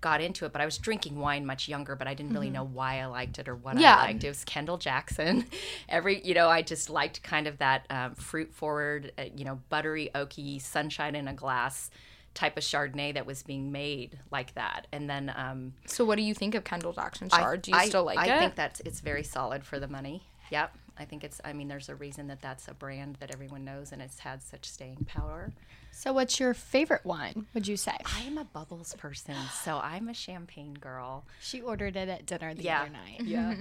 [0.00, 0.52] got into it.
[0.52, 3.38] But I was drinking wine much younger, but I didn't really know why I liked
[3.38, 3.96] it or what Yeah.
[3.96, 4.24] I liked.
[4.24, 5.46] It was Kendall Jackson.
[5.88, 9.60] Every, you know, I just liked kind of that um, fruit forward, uh, you know,
[9.68, 11.90] buttery, oaky, sunshine in a glass
[12.36, 14.86] type of Chardonnay that was being made like that.
[14.92, 17.62] And then, um, So, what do you think of Kendall Jackson I- Chard?
[17.62, 18.30] Do you I- still like I it?
[18.32, 20.22] I think that's it's very solid for the money.
[20.50, 20.72] Yep.
[20.98, 21.40] I think it's.
[21.44, 24.42] I mean, there's a reason that that's a brand that everyone knows, and it's had
[24.42, 25.52] such staying power.
[25.90, 27.46] So what's your favorite wine?
[27.52, 27.96] Would you say?
[28.06, 31.26] I am a bubbles person, so I'm a champagne girl.
[31.40, 32.82] She ordered it at dinner the Yeah.
[32.82, 33.20] other night.
[33.24, 33.54] Yeah.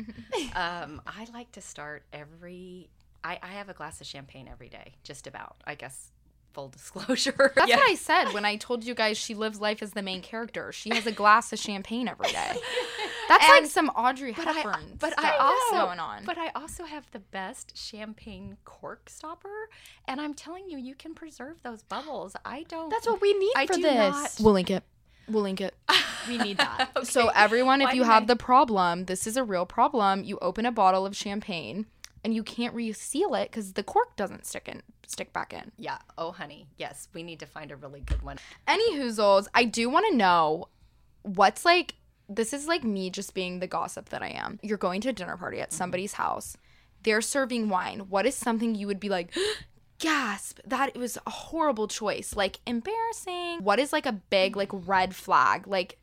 [0.56, 2.90] um, I like to start every.
[3.24, 5.58] I, I have a glass of champagne every day, just about.
[5.66, 6.12] I guess
[6.56, 7.52] full disclosure.
[7.56, 7.76] That's Yeah.
[7.76, 10.72] what I said when I told you guys she lives life as the main character.
[10.72, 12.54] She has a glass of champagne every day.
[13.28, 16.26] That's like some Audrey But I, Hepburn but stuff I also, going on.
[16.26, 19.70] but I also have the best champagne cork stopper,
[20.08, 22.36] and I'm telling you, you can preserve those bubbles.
[22.46, 22.90] I don't.
[22.90, 23.96] That's what we need I for do this.
[24.14, 24.84] not- we'll link it.
[25.28, 25.76] We'll link it.
[26.28, 26.90] We need that.
[26.96, 27.06] okay.
[27.06, 30.24] So everyone, if Why you have I- the problem, this is a real problem.
[30.24, 31.86] You open a bottle of champagne
[32.24, 35.72] and you can't reseal it because the cork doesn't stick in, stick back in.
[35.78, 35.98] Yeah.
[36.18, 36.68] Oh, honey.
[36.78, 38.38] Yes, we need to find a really good one.
[38.68, 40.70] Any hoozles, I do want to know
[41.24, 41.96] what's like.
[42.28, 44.60] This is like me just being the gossip that I am.
[44.64, 46.58] You're going to a dinner party at somebody's house.
[47.04, 48.08] They're serving wine.
[48.10, 49.32] What is something you would be like?
[49.98, 54.70] gasp that it was a horrible choice like embarrassing what is like a big like
[54.74, 55.98] red flag like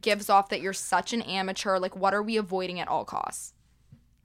[0.00, 3.52] gives off that you're such an amateur like what are we avoiding at all costs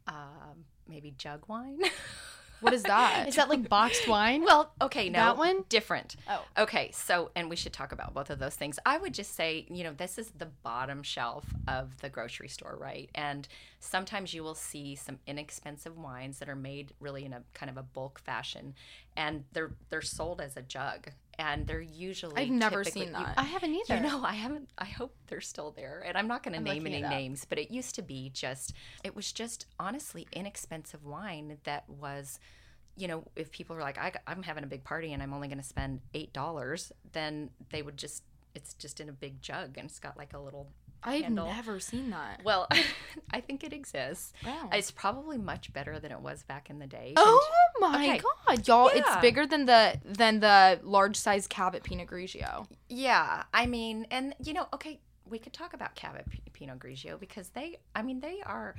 [0.08, 1.80] Um, maybe jug wine.
[2.62, 4.44] what is that Is that like boxed wine?
[4.44, 5.64] well, okay, no, That one?
[5.70, 6.16] different.
[6.30, 6.44] Oh.
[6.58, 6.92] okay.
[6.94, 8.80] So, and we should talk about both of those things.
[8.86, 12.76] I would just say, you know, this is the bottom shelf of the grocery store,
[12.80, 13.10] right?
[13.16, 13.48] And
[13.80, 17.78] sometimes you will see some inexpensive wines that are made really in a kind of
[17.78, 18.74] a bulk fashion,
[19.18, 23.34] and they're they're sold as a jug, and they're usually I've never seen you- that.
[23.36, 23.96] I haven't either.
[23.96, 24.70] you know, I haven't.
[24.78, 27.70] I hope they're still there, and I'm not going to name any names, but it
[27.72, 28.72] used to be just.
[29.04, 32.40] It was just honestly inexpensive wine that was,
[32.96, 35.48] you know, if people were like, I, I'm having a big party and I'm only
[35.50, 38.24] going to spend eight dollars, then they would just.
[38.56, 40.72] It's just in a big jug and it's got like a little.
[41.04, 41.46] i've handle.
[41.46, 42.68] never seen that Well,
[43.32, 44.34] I think it exists.
[44.44, 44.70] Wow.
[44.74, 47.14] It's probably much better than it was back in the day.
[47.18, 47.48] oh
[47.80, 48.22] my Okay.
[48.48, 53.66] god y'all it's bigger than the than the large size Cavit pinot grigio Yeah, I
[53.66, 57.78] mean, and you know, okay, we could talk about Cavit P- Pinot Grigio because they,
[57.94, 58.76] I mean, they are,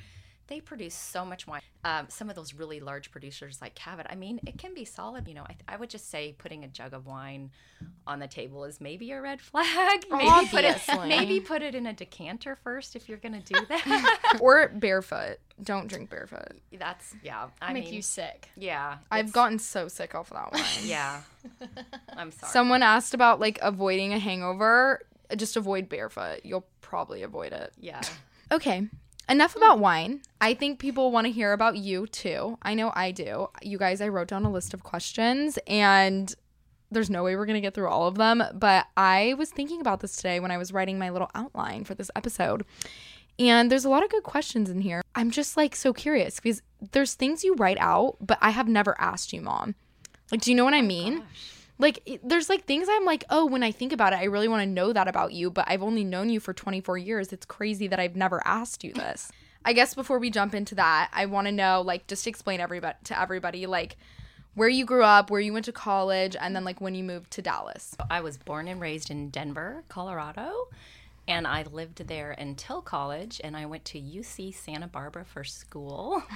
[0.48, 1.60] they produce so much wine.
[1.84, 5.28] Um, some of those really large producers like Cavit, I mean, it can be solid.
[5.28, 7.50] You know, I, I would just say putting a jug of wine
[8.06, 10.04] on the table is maybe a red flag.
[10.10, 14.38] Maybe put it, maybe put it in a decanter first if you're gonna do that.
[14.40, 17.48] or barefoot don't drink barefoot That's yeah.
[17.60, 18.48] I make mean, you sick.
[18.56, 18.98] yeah.
[19.10, 21.20] i've gotten so sick off of that one yeah.
[22.16, 22.52] I'm sorry.
[22.52, 25.00] Someone asked about like avoiding a hangover.
[25.36, 26.40] Just avoid barefoot.
[26.44, 27.72] You'll probably avoid it.
[27.78, 28.00] yeah.
[28.52, 28.86] Okay.
[29.28, 30.22] Enough about wine.
[30.40, 32.56] I think people want to hear about you too.
[32.62, 33.48] I know I do.
[33.60, 36.34] You guys, I wrote down a list of questions and
[36.90, 39.82] there's no way we're going to get through all of them, but I was thinking
[39.82, 42.64] about this today when I was writing my little outline for this episode.
[43.38, 45.02] And there's a lot of good questions in here.
[45.14, 46.62] I'm just like so curious because
[46.92, 49.74] there's things you write out, but I have never asked you, mom.
[50.32, 51.22] Like, do you know what I oh mean?
[51.78, 54.48] Like, it- there's like things I'm like, oh, when I think about it, I really
[54.48, 57.32] want to know that about you, but I've only known you for 24 years.
[57.32, 59.30] It's crazy that I've never asked you this.
[59.64, 62.96] I guess before we jump into that, I want to know, like, just explain everybody
[63.04, 63.96] to everybody, like,
[64.54, 67.30] where you grew up, where you went to college, and then like when you moved
[67.32, 67.94] to Dallas.
[68.10, 70.50] I was born and raised in Denver, Colorado,
[71.28, 73.40] and I lived there until college.
[73.44, 76.22] And I went to UC Santa Barbara for school.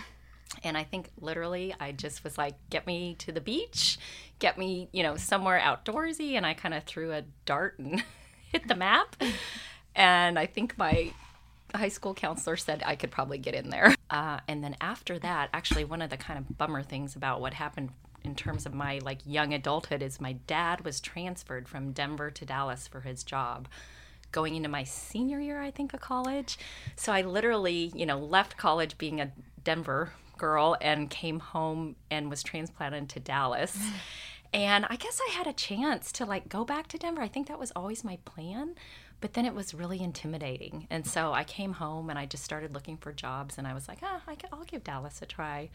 [0.64, 3.98] And I think literally I just was like, get me to the beach,
[4.38, 6.34] get me, you know, somewhere outdoorsy.
[6.34, 8.02] And I kind of threw a dart and
[8.52, 9.16] hit the map.
[9.94, 11.12] And I think my
[11.74, 13.94] high school counselor said I could probably get in there.
[14.12, 17.54] Uh, and then after that, actually, one of the kind of bummer things about what
[17.54, 17.88] happened
[18.22, 22.44] in terms of my like young adulthood is my dad was transferred from Denver to
[22.44, 23.68] Dallas for his job
[24.32, 26.58] going into my senior year, I think, of college.
[26.96, 29.30] So I literally, you know, left college being a
[29.62, 30.12] Denver
[30.42, 33.78] girl and came home and was transplanted to Dallas.
[34.52, 37.22] And I guess I had a chance to like go back to Denver.
[37.22, 38.74] I think that was always my plan.
[39.20, 40.88] But then it was really intimidating.
[40.90, 43.56] And so I came home and I just started looking for jobs.
[43.56, 45.70] And I was like, ah, I ca- I'll give Dallas a try.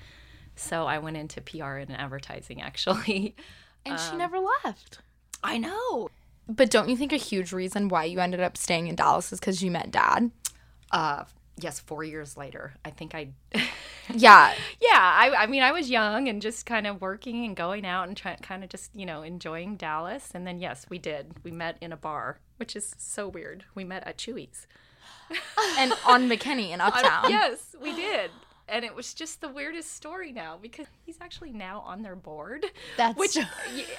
[0.57, 3.35] So I went into PR and advertising actually.
[3.85, 4.99] And Um, she never left.
[5.41, 6.09] I know.
[6.49, 9.39] But don't you think a huge reason why you ended up staying in Dallas is
[9.39, 10.29] because you met dad?
[10.91, 11.23] Uh,
[11.59, 13.29] yes, four years later, I think I.
[14.13, 14.53] Yeah.
[14.79, 18.07] yeah, I, I mean, I was young and just kind of working and going out
[18.07, 20.29] and trying, kind of just you know enjoying Dallas.
[20.33, 21.33] And then yes, we did.
[21.43, 23.65] We met in a bar, which is so weird.
[23.75, 24.65] We met at Chuy's.
[25.77, 27.29] and on McKinney in Uptown.
[27.29, 28.31] Yes, we did.
[28.69, 32.65] And it was just the weirdest story now because he's actually now on their board.
[32.97, 33.37] That's which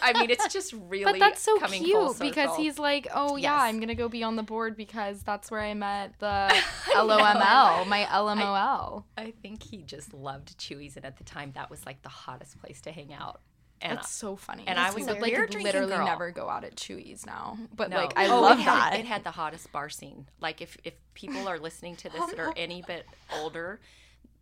[0.03, 3.63] I mean, it's just really But that's so cute because he's like, oh yeah, Yes.
[3.63, 6.49] I'm gonna go be on the board because that's where I met the
[6.95, 9.05] LOML, my LMOL.
[9.17, 12.59] I think he just loved Chuy's, and at the time, that was like the hottest
[12.61, 13.41] place to hang out.
[13.81, 14.65] And That's so funny.
[14.67, 15.21] and I was weird.
[15.23, 16.05] like literally girl.
[16.05, 17.97] never go out at Chuy's now, but No.
[17.97, 18.99] like I Oh, love it had, that.
[19.01, 20.27] It had the hottest bar scene.
[20.41, 23.79] Like if if people are listening to this that are any bit older,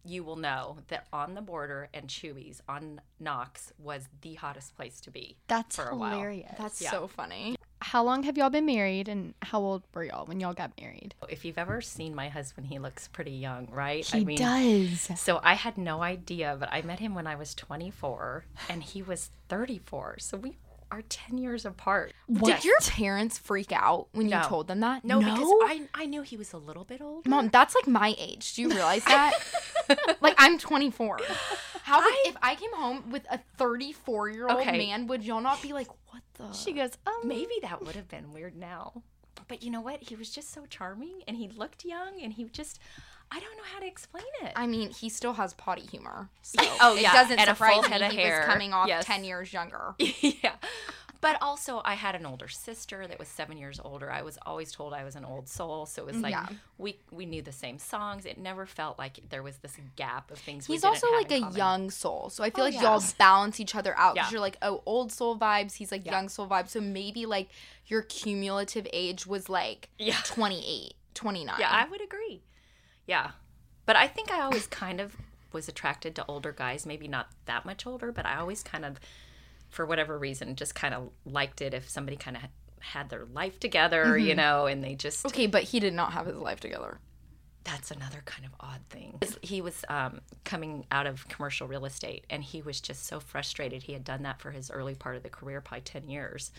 [0.06, 5.00] you will know that on the border and Chuy's on Knox was the hottest place
[5.02, 5.36] to be.
[5.48, 6.10] that's for a while.
[6.10, 6.52] hilarious.
[6.58, 6.90] That's yeah.
[6.90, 7.56] so funny.
[7.82, 11.14] How long have y'all been married, and how old were y'all when y'all got married?
[11.28, 14.04] If you've ever seen my husband, he looks pretty young, right?
[14.04, 15.10] He does.
[15.16, 19.02] So I had no idea, but I met him when I was 24 and he
[19.02, 20.16] was 34.
[20.20, 20.56] So we
[20.90, 22.12] are 10 years apart.
[22.32, 25.04] Did your parents freak out when you told them that?
[25.04, 27.28] No, because I, I knew he was a little bit older.
[27.28, 28.54] Mom, that's like my age.
[28.54, 29.34] Do you realize that?
[30.20, 31.20] like I'm 24.
[31.82, 34.78] How would, if I came home with a 34 year old Okay.
[34.78, 35.06] man?
[35.06, 36.52] Would y'all not be like, what the?
[36.52, 39.02] She goes, um, Maybe that would have been weird now.
[39.48, 40.02] But you know what?
[40.02, 42.80] He was just so charming and he looked young and he just
[43.30, 44.52] I don't know how to explain it.
[44.56, 46.28] I mean, he still has potty humor.
[46.42, 48.38] So Oh, it yeah, doesn't and a surprise full me head of he hair.
[48.40, 49.04] was coming off Yes.
[49.04, 49.94] 10 years younger.
[49.98, 50.54] yeah.
[51.22, 54.12] But also, I had an older sister that was seven years older.
[54.12, 56.46] I was always told I was an old soul, so it was like Yeah.
[56.78, 58.26] we we knew the same songs.
[58.26, 60.66] It never felt like there was this gap of things.
[60.66, 61.56] He's we also like a common.
[61.56, 62.28] young soul.
[62.30, 62.82] So I feel Oh, like yeah.
[62.82, 64.32] y'all balance each other out because Yeah.
[64.34, 65.74] you're like, oh, old soul vibes.
[65.74, 66.68] He's like young soul vibes.
[66.68, 67.48] So maybe like
[67.86, 70.18] your cumulative age was like Yeah.
[70.26, 71.56] 28, 29.
[71.58, 72.42] Yeah, I would agree.
[73.06, 73.32] Yeah.
[73.84, 75.16] But I think I always kind of
[75.52, 78.98] was attracted to older guys, maybe not that much older, but I always kind of,
[79.70, 82.42] for whatever reason, just kind of liked it if somebody kind of
[82.80, 85.24] had their life together, you know, and they just.
[85.26, 86.98] okay, but he did not have his life together.
[87.64, 89.18] That's another kind of odd thing.
[89.42, 93.82] He was um, coming out of commercial real estate and he was just so frustrated.
[93.82, 96.52] He had done that for his early part of the career, probably 10 years.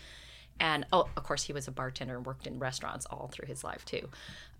[0.60, 3.64] And oh, of course, he was a bartender and worked in restaurants all through his
[3.64, 4.08] life, too.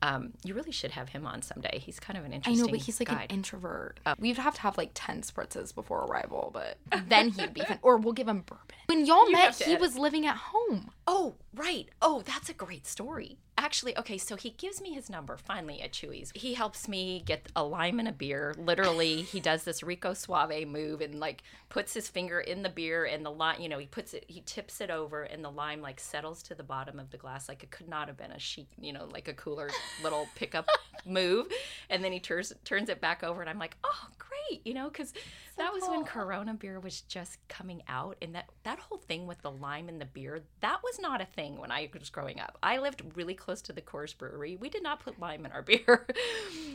[0.01, 1.79] Um, you really should have him on someday.
[1.79, 2.63] He's kind of an interesting.
[2.63, 3.23] I know, but he's like guy.
[3.23, 4.01] an introvert.
[4.19, 7.79] We'd have to have like 10 spritzes before arrival, but then he'd be fun.
[7.83, 8.77] Or we'll give him bourbon.
[8.87, 9.81] When y'all met, he edit.
[9.81, 10.91] was living at home.
[11.07, 11.89] Oh, right.
[12.01, 13.39] Oh, that's a great story.
[13.57, 16.31] Actually, okay, so he gives me his number finally at Chuy's.
[16.33, 18.55] He helps me get a lime and a beer.
[18.57, 23.05] Literally, he does this Rico Suave move and like puts his finger in the beer
[23.05, 25.83] and the lime, you know, he puts it, he tips it over and the lime
[25.83, 27.49] like settles to the bottom of the glass.
[27.49, 29.71] Like it could not have been a sheet, you know, like a cooler
[30.03, 30.69] little pickup
[31.07, 31.47] move.
[31.91, 34.89] And then he turns turns it back over and I'm like, oh, great, you know,
[34.89, 35.13] because
[35.59, 39.43] that was when Corona beer was just coming out, and that that whole thing with
[39.43, 42.57] the lime in the beer that was not a thing when I was growing up.
[42.63, 44.57] I lived really close to the Coors Brewery.
[44.57, 46.07] We did not put lime in our beer.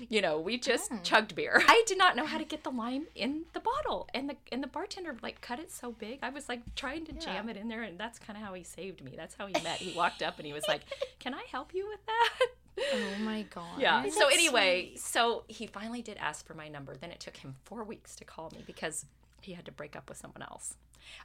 [0.09, 0.99] you know, we just oh.
[1.01, 1.63] chugged beer.
[1.65, 4.61] I did not know how to get the lime in the bottle, and the and
[4.61, 6.19] the bartender like cut it so big.
[6.21, 8.63] I was like trying to jam it in there, and that's kind of how he
[8.63, 9.13] saved me.
[9.15, 9.77] That's how he met.
[9.77, 10.81] He walked up and he was like,
[11.19, 12.47] "Can I help you with that?"
[12.79, 13.79] Oh my God.
[13.79, 14.07] Yeah.
[14.09, 16.95] So anyway, so he finally did ask for my number.
[16.95, 19.05] Then it took him four weeks to call me because
[19.41, 20.75] he had to break up with someone else,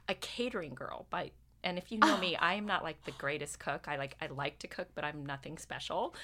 [0.07, 1.05] a catering girl.
[1.09, 1.31] By
[1.63, 2.21] and if you know oh.
[2.21, 3.87] me, I am not like the greatest cook.
[3.87, 6.15] I like I like to cook, but I'm nothing special.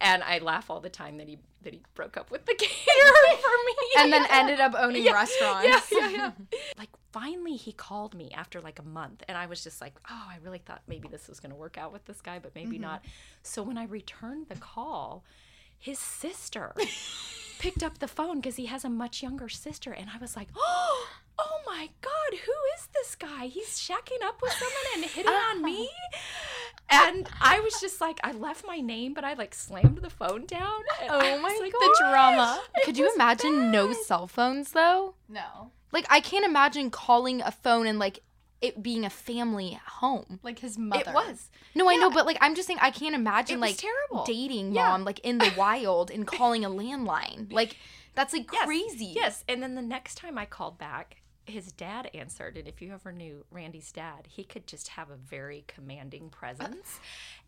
[0.00, 3.36] And I laugh all the time that he that he broke up with the caterer
[3.36, 3.74] for me.
[3.98, 5.66] And then ended up owning restaurants.
[5.66, 6.30] yeah, yeah, yeah.
[6.76, 10.26] like finally he called me after like a month and I was just like, "Oh,
[10.28, 12.76] I really thought maybe this was going to work out with this guy, but maybe
[12.76, 12.82] mm-hmm.
[12.82, 13.04] not."
[13.42, 15.24] So when I returned the call,
[15.76, 16.74] his sister
[17.58, 20.48] picked up the phone because he has a much younger sister and I was like,
[20.56, 21.08] "Oh,
[21.38, 23.46] oh my god, who is this guy?
[23.46, 25.66] He's shacking up with someone and hitting on uh-huh.
[25.66, 25.90] me?"
[26.90, 30.46] And I was just like, I left my name, but I like slammed the phone
[30.46, 30.80] down.
[31.02, 32.60] and Oh was my like, the drama.
[32.76, 35.14] It Could you was imagine no cell phones though?
[35.28, 35.70] No.
[35.92, 38.20] Like I can't imagine calling a phone and like
[38.60, 40.40] it being a family home.
[40.42, 41.10] Like his mother.
[41.10, 41.50] It was.
[41.74, 44.24] No, I know, but like I'm just saying I can't imagine It was like terrible.
[44.24, 44.88] dating Yeah.
[44.88, 47.52] mom like in the wild and calling a landline.
[47.52, 47.76] Like
[48.14, 49.12] that's like Yes, crazy.
[49.14, 49.44] Yes.
[49.48, 52.56] And then the next time I called back, his dad answered.
[52.56, 57.00] And if you ever knew Randy's dad, he could just have a very commanding presence.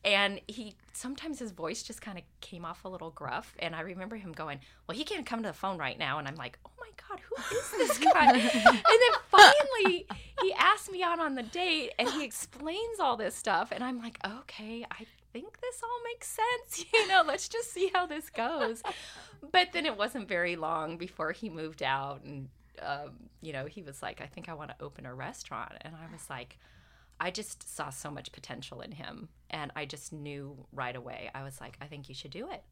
[0.04, 3.54] And he sometimes his voice just kind of came off a little gruff.
[3.58, 6.18] And I remember him going, Well, he can't come to the phone right now.
[6.18, 8.30] And I'm like, Oh my God, who is this guy?
[8.32, 10.06] and then finally
[10.42, 13.72] he asked me out on the date and he explains all this stuff.
[13.72, 16.86] And I'm like, Okay, I think this all makes sense.
[16.94, 18.82] You know, let's just see how this goes.
[19.52, 22.48] But then it wasn't very long before he moved out and
[22.82, 25.72] um, you know, he was like, I think I want to open a restaurant.
[25.82, 26.58] And I was like,
[27.18, 29.28] I just saw so much potential in him.
[29.50, 31.30] And I just knew right away.
[31.34, 32.62] I was like, I think you should do it.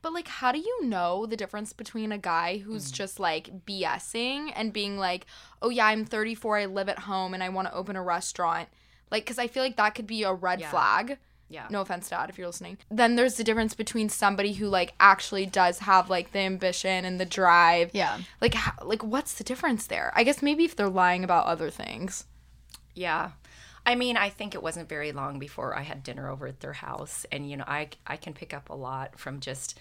[0.00, 2.62] But like how do you know the difference between a guy Mm.
[2.62, 5.26] who's just like BSing and being like,
[5.60, 8.68] "Oh yeah, I'm 34, I live at home and I want to open a restaurant."
[9.10, 10.70] Like cuz I feel like that could be a red Yeah.
[10.70, 11.18] flag.
[11.48, 11.66] Yeah.
[11.70, 12.78] No offense, Dad, if you're listening.
[12.90, 17.20] Then there's the difference between somebody who like actually does have like the ambition and
[17.20, 17.90] the drive.
[17.92, 18.18] Yeah.
[18.40, 20.12] Like, how, like what's the difference there?
[20.16, 22.24] I guess maybe if they're lying about other things.
[22.94, 23.30] Yeah.
[23.84, 26.72] I mean, I think it wasn't very long before I had dinner over at their
[26.72, 27.24] house.
[27.30, 29.78] And, you know, I, I can pick up a lot from just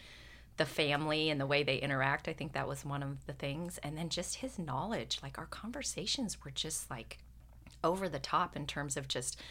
[0.58, 2.28] the family and the way they interact.
[2.28, 3.80] I think that was one of the things.
[3.80, 5.17] And then just his knowledge.
[5.23, 7.17] Like, our conversations were just like
[7.84, 9.41] over the top in terms of just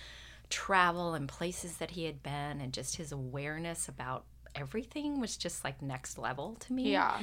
[0.51, 5.65] travel and places that he had been and just his awareness about everything was just
[5.65, 6.93] like next level to me.
[6.93, 7.19] Yeah.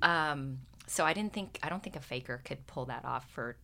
[0.00, 3.56] Um, so I didn't think I don't think a faker could pull that off for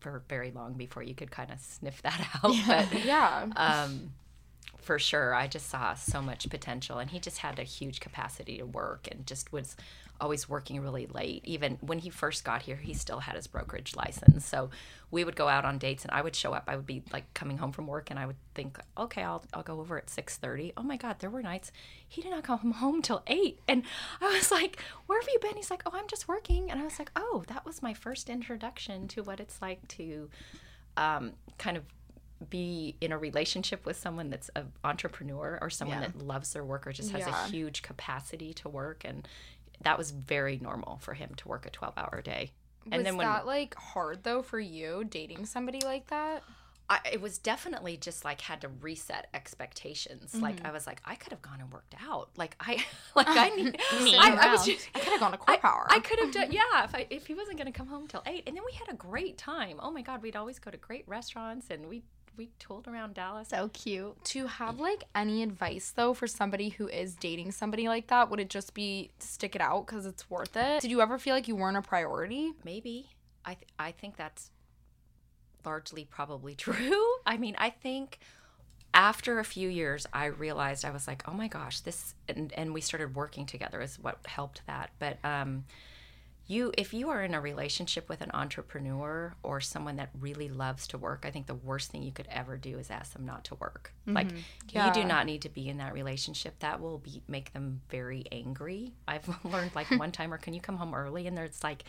[0.00, 2.54] for very long before you could kind of sniff that out.
[2.66, 3.46] But Yeah.
[3.56, 4.12] um,
[4.78, 5.32] for sure.
[5.34, 9.06] I just saw so much potential, and he just had a huge capacity to work,
[9.10, 9.76] and just was
[10.22, 11.42] always working really late.
[11.44, 14.46] Even when he first got here, he still had his brokerage license.
[14.46, 14.70] So
[15.10, 16.64] we would go out on dates, and I would show up.
[16.68, 19.64] I would be like coming home from work, and I would think, okay, I'll I'll
[19.64, 20.72] go over at six thirty.
[20.76, 21.72] Oh my God, there were nights
[22.08, 23.82] he did not come home till eight, and
[24.20, 25.56] I was like, where have you been?
[25.56, 28.30] He's like, oh, I'm just working, and I was like, oh, that was my first
[28.30, 30.30] introduction to what it's like to
[30.96, 31.84] um, kind of
[32.50, 36.08] be in a relationship with someone that's an entrepreneur or someone Yeah.
[36.08, 37.46] that loves their work or just has Yeah.
[37.46, 39.28] a huge capacity to work and
[39.82, 42.50] that was very normal for him to work a 12 hour day
[42.90, 46.42] and was then when that like hard though for you dating somebody like that?
[46.90, 50.66] I, it was definitely just like had to reset expectations like Mm-hmm.
[50.66, 52.84] i was like i could have gone and worked out like i
[53.16, 53.76] like i need
[54.18, 55.86] I, I was just I could have gone to CorePower.
[55.88, 58.22] I could have done, yeah, if I if he wasn't going to come home till
[58.26, 59.76] eight, and then we had a great time.
[59.80, 62.02] Oh my God, we'd always go to great restaurants, and we
[62.36, 63.48] we tooled around Dallas.
[63.48, 64.22] So cute.
[64.24, 68.40] to have like any advice though for somebody who is dating somebody like that, would
[68.40, 70.80] it just be stick it out because it's worth it?
[70.80, 72.52] Did you ever feel like you weren't a priority?
[72.64, 73.08] Maybe
[73.44, 74.50] I th- I think that's
[75.64, 77.06] largely probably true.
[77.26, 78.18] I mean, I think
[78.94, 82.74] after a few years, I realized I was like, oh my gosh, this, and and
[82.74, 84.90] we started working together is what helped that.
[84.98, 85.64] But um,
[86.52, 90.86] you, if you are in a relationship with an entrepreneur or someone that really loves
[90.88, 93.44] to work, I think the worst thing you could ever do is ask them not
[93.44, 93.92] to work.
[94.14, 94.30] Like
[94.86, 96.58] you do not need to be in that relationship.
[96.60, 98.92] That will be make them very angry.
[99.08, 101.26] I've learned like one time, or can you come home early?
[101.26, 101.84] And there's like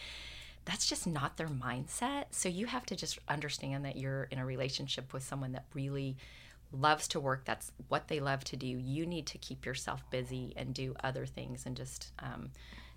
[0.65, 2.25] that's just not their mindset.
[2.31, 6.15] So you have to just understand that you're in a relationship with someone that really
[6.71, 7.45] loves to work.
[7.45, 8.67] That's what they love to do.
[8.67, 12.51] You need to keep yourself busy and do other things and just um,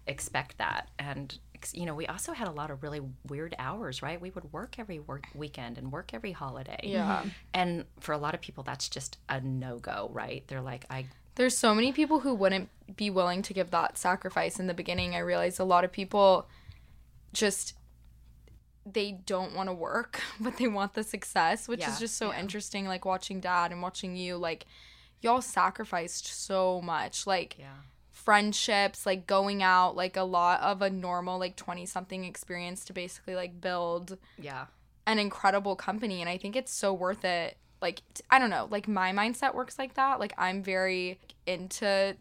[0.06, 0.88] expect that.
[0.98, 1.38] And
[1.72, 4.20] you know, we also had a lot of really weird hours, right?
[4.20, 6.80] We would work every work weekend and work every holiday.
[6.82, 7.18] Yeah.
[7.20, 7.28] Mm-hmm.
[7.54, 10.44] And for a lot of people, that's just a no go, right?
[10.48, 14.58] They're like, I There's so many people who wouldn't be willing to give that sacrifice
[14.58, 15.14] in the beginning.
[15.14, 16.48] I realized a lot of people
[17.32, 17.74] just
[18.84, 22.32] they don't want to work, but they want the success, which Yeah, is just so
[22.32, 24.66] interesting like watching dad and watching you like
[25.20, 27.26] y'all sacrificed so much.
[27.26, 27.66] Like yeah.
[28.26, 32.92] Friendships, like going out, like a lot of a normal like 20 something experience to
[32.92, 34.66] basically like build Yeah.
[35.06, 37.56] an incredible company and I think it's so worth it.
[37.80, 40.18] Like t- I don't know, like my mindset works like that.
[40.20, 42.16] Like I'm very into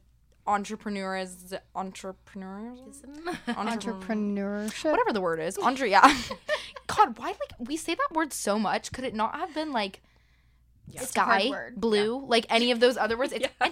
[0.48, 2.80] entrepreneurs entrepreneurs
[3.48, 4.92] Entrepreneurship.
[4.92, 5.58] whatever the word is.
[5.58, 6.16] Entre yeah.
[6.88, 8.92] God, why like we say that word so much?
[8.92, 10.02] Could it not have been like
[10.94, 11.76] It's a hard sky, word.
[11.80, 13.34] blue, like any of those other words?
[13.34, 13.70] It's I,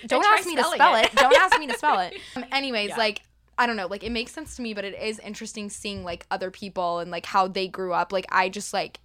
[0.06, 1.04] don't ask me to spell it.
[1.06, 1.14] it.
[1.14, 2.14] Don't ask me to spell it.
[2.34, 2.96] Um, anyways, Yeah.
[2.96, 3.22] like
[3.58, 6.26] I don't know, like it makes sense to me, but it is interesting seeing like
[6.30, 8.12] other people and like how they grew up.
[8.12, 9.00] Like I just like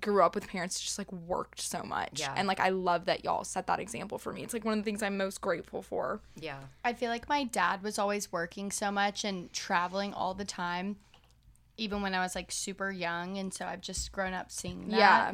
[0.00, 2.20] grew up with parents just like worked so much.
[2.20, 2.32] Yeah.
[2.34, 4.42] And like I love that y'all set that example for me.
[4.42, 6.20] It's like one of the things I'm most grateful for.
[6.40, 6.60] Yeah.
[6.82, 10.96] I feel like my dad was always working so much and traveling all the time,
[11.76, 13.36] even when I was like super young.
[13.36, 14.96] And so I've just grown up seeing that.
[14.96, 15.32] Yeah.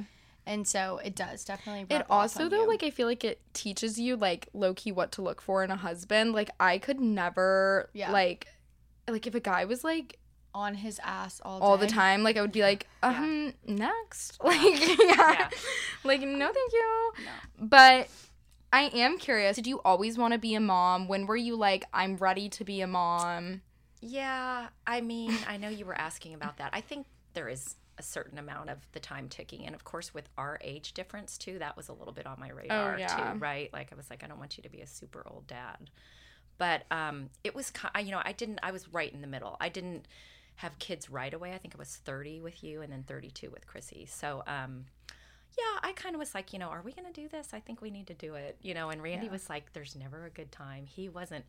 [0.49, 1.95] And so it does definitely.
[1.95, 2.69] It off also on though, you.
[2.69, 5.71] like I feel like it teaches you like low key what to look for in
[5.71, 6.33] a husband.
[6.33, 8.11] Like I could never Yeah.
[8.11, 8.47] like
[9.07, 10.19] like if a guy was like
[10.55, 13.11] on his ass all all the time, like I would be like, Yeah.
[13.11, 14.39] um, next.
[14.43, 14.59] Like
[14.99, 14.99] yeah.
[15.33, 15.49] Yeah.
[16.03, 17.13] Like no thank you.
[17.61, 18.09] But
[18.73, 21.09] I am curious, did you always want to be a mom?
[21.09, 23.61] When were you like, I'm ready to be a mom?
[24.01, 26.71] Yeah, I mean, I know you were asking about that.
[26.73, 30.29] I think there is a certain amount of the time ticking, and of course, with
[30.39, 33.33] our age difference too, that was a little bit on my radar yeah.
[33.33, 33.73] too, right?
[33.73, 35.91] Like I was like, I don't want you to be a super old dad,
[36.57, 37.73] but um, it was,
[38.03, 38.61] you know, I didn't.
[38.63, 39.57] I was right in the middle.
[39.61, 40.07] I didn't
[40.57, 41.53] have kids right away.
[41.53, 44.07] I think I was 30 with you, and then 32 with Chrissy.
[44.07, 44.43] So.
[44.47, 44.87] um
[45.57, 47.49] yeah, I kind of was like, you know, are we going to do this?
[47.53, 48.91] I think we need to do it, you know.
[48.91, 49.33] And Randy Yeah.
[49.33, 50.87] was like, there's never a good time.
[50.87, 51.47] He wasn't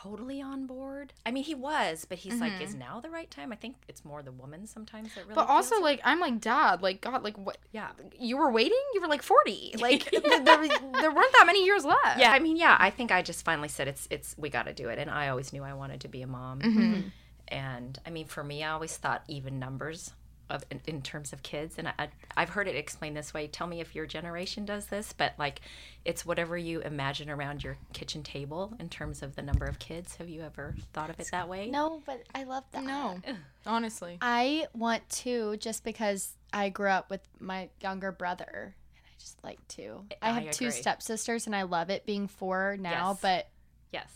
[0.00, 1.12] totally on board.
[1.26, 3.52] I mean, he was, but he's like, is now the right time?
[3.52, 5.34] I think it's more the woman sometimes that really.
[5.34, 7.58] But also, like, I'm like, Dad, like, God, like, what?
[7.72, 7.88] yeah,
[8.18, 8.78] You were waiting?
[8.94, 9.74] You were like 40.
[9.82, 12.18] Like, there, there, there weren't that many years left.
[12.18, 12.30] yeah.
[12.30, 12.76] I mean, yeah.
[12.78, 15.28] I think I just finally said it's it's we got to do it, and I
[15.28, 16.60] always knew I wanted to be a mom.
[16.60, 17.00] Mm-hmm.
[17.48, 20.12] And I mean, for me, I always thought even numbers
[20.52, 23.48] of in, in terms of kids, and I, I, I've heard it explained this way.
[23.48, 25.60] Tell me if your generation does this, but like,
[26.04, 30.16] it's whatever you imagine around your kitchen table in terms of the number of kids.
[30.16, 31.68] Have you ever thought of it that way?
[31.70, 32.84] No, but I love that.
[32.84, 33.20] No,
[33.66, 34.18] honestly.
[34.20, 39.42] I want to just because I grew up with my younger brother and I just
[39.42, 40.02] like to.
[40.20, 43.20] I I have two stepsisters and I love it being four now, Yes.
[43.22, 43.48] but
[43.92, 44.12] Yes.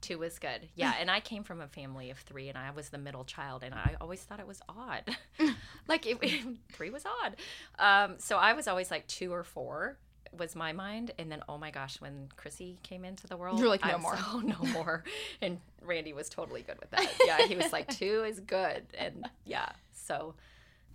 [0.00, 0.68] Two was good.
[0.74, 3.62] Yeah, and I came from a family of three, and I was the middle child,
[3.62, 5.02] and I always thought it was odd.
[5.88, 6.18] like it,
[6.72, 7.36] three was odd.
[7.78, 9.98] Um, so I was always like two or four
[10.38, 11.12] was my mind.
[11.18, 14.02] And then, oh my gosh, when Chrissy came into the world, You're like, no I'm
[14.02, 14.16] more.
[14.16, 15.04] so no more.
[15.40, 17.10] And Randy was totally good with that.
[17.24, 18.84] Yeah, he was like, two is good.
[18.98, 20.34] And yeah, so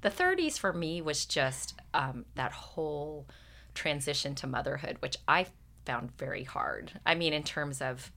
[0.01, 3.27] the 30s for me was just um, that whole
[3.73, 5.47] transition to motherhood, which I
[5.85, 6.99] found very hard.
[7.05, 8.11] I mean, in terms of,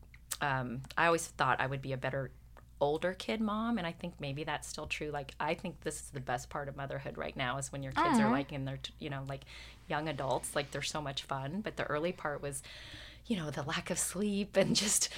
[0.44, 2.30] um, I always thought I would be a better
[2.80, 5.10] older kid mom and i think maybe that's still true.
[5.10, 7.92] Like i think this is the best part of motherhood right now is when your
[7.92, 9.42] kids are like in their you know like
[9.88, 11.60] young adults like they're so much fun.
[11.62, 12.62] But the early part was
[13.26, 15.08] you know the lack of sleep and just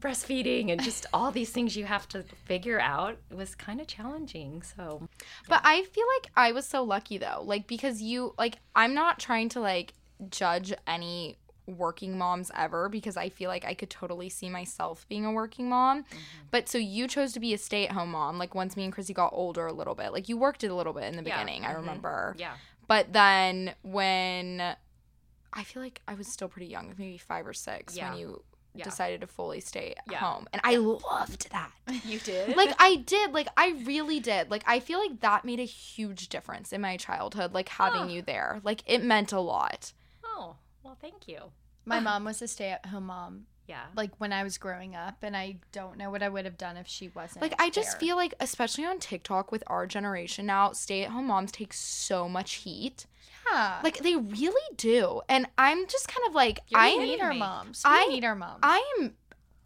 [0.00, 3.86] breastfeeding and just all these things you have to figure out it was kind of
[3.86, 5.08] challenging so.
[5.48, 9.18] But I feel like I was so lucky though, like because you like I'm not
[9.18, 9.94] trying to like
[10.30, 11.36] judge any
[11.66, 15.68] working moms ever because I feel like I could totally see myself being a working
[15.68, 16.02] mom.
[16.04, 16.18] Mm-hmm.
[16.50, 19.30] But so you chose to be a stay-at-home mom like once me and Chrissy got
[19.32, 20.12] older a little bit.
[20.12, 21.38] Like you worked it a little bit in the Yeah.
[21.42, 21.76] beginning, I Mhm.
[21.76, 22.34] remember.
[22.38, 22.56] yeah
[22.86, 24.76] But then when
[25.52, 28.10] I feel like I was still pretty young, maybe 5 or 6 Yeah.
[28.10, 28.44] when you
[28.76, 28.84] Yeah.
[28.84, 30.18] decided to fully stay at Yeah.
[30.18, 30.48] home.
[30.52, 31.70] And I loved that
[32.04, 34.50] you did like I did, like I really did.
[34.50, 38.20] Like I feel like that made a huge difference in my childhood, like having you
[38.20, 38.60] there.
[38.64, 39.92] Like it meant a lot.
[40.24, 41.38] oh well thank you
[41.84, 45.56] My mom was a stay-at-home mom, yeah like when I was growing up, and I
[45.72, 47.42] don't know what I would have done if she wasn't.
[47.42, 48.00] Like I just there.
[48.00, 53.06] feel like especially on TikTok with our generation now, stay-at-home moms take so much heat.
[53.50, 53.80] yeah.
[53.82, 55.20] Like they really do.
[55.28, 57.38] And I'm just kind of like You're I need our me.
[57.38, 57.82] moms.
[57.84, 58.60] We I- need our moms.
[58.62, 59.14] I am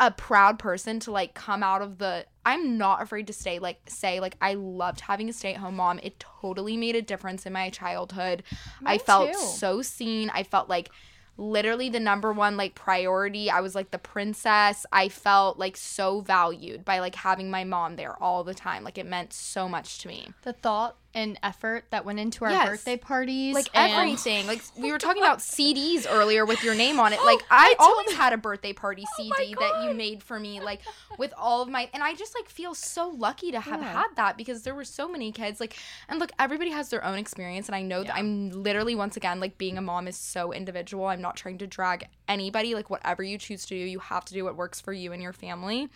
[0.00, 3.80] a proud person to like come out of the I'm not afraid to stay like
[3.88, 5.98] say like I loved having a stay-at-home mom.
[6.02, 8.42] It totally made a difference in my childhood.
[8.84, 9.38] I felt too.
[9.38, 10.30] so seen.
[10.30, 10.90] I felt like
[11.36, 13.50] literally the number one like priority.
[13.50, 14.86] I was like the princess.
[14.92, 18.84] I felt like so valued by like having my mom there all the time.
[18.84, 20.28] Like it meant so much to me.
[20.42, 22.68] the thought and effort that went into our Yes.
[22.68, 24.46] birthday parties, Like and- everything.
[24.46, 27.18] Like we were talking about CDs earlier with your name on it.
[27.22, 30.60] Oh, like I, always had a birthday party oh CD that you made for me
[30.60, 30.82] like
[31.18, 33.92] with all of my and I just like feel so lucky to have Yeah.
[33.92, 35.76] had that because there were so many kids like
[36.08, 39.40] and look everybody has their own experience and I know that I'm literally once again
[39.40, 41.06] like being a mom is so individual.
[41.06, 44.34] I'm not trying to drag anybody like whatever you choose to do, you have to
[44.34, 45.88] do what works for you and your family.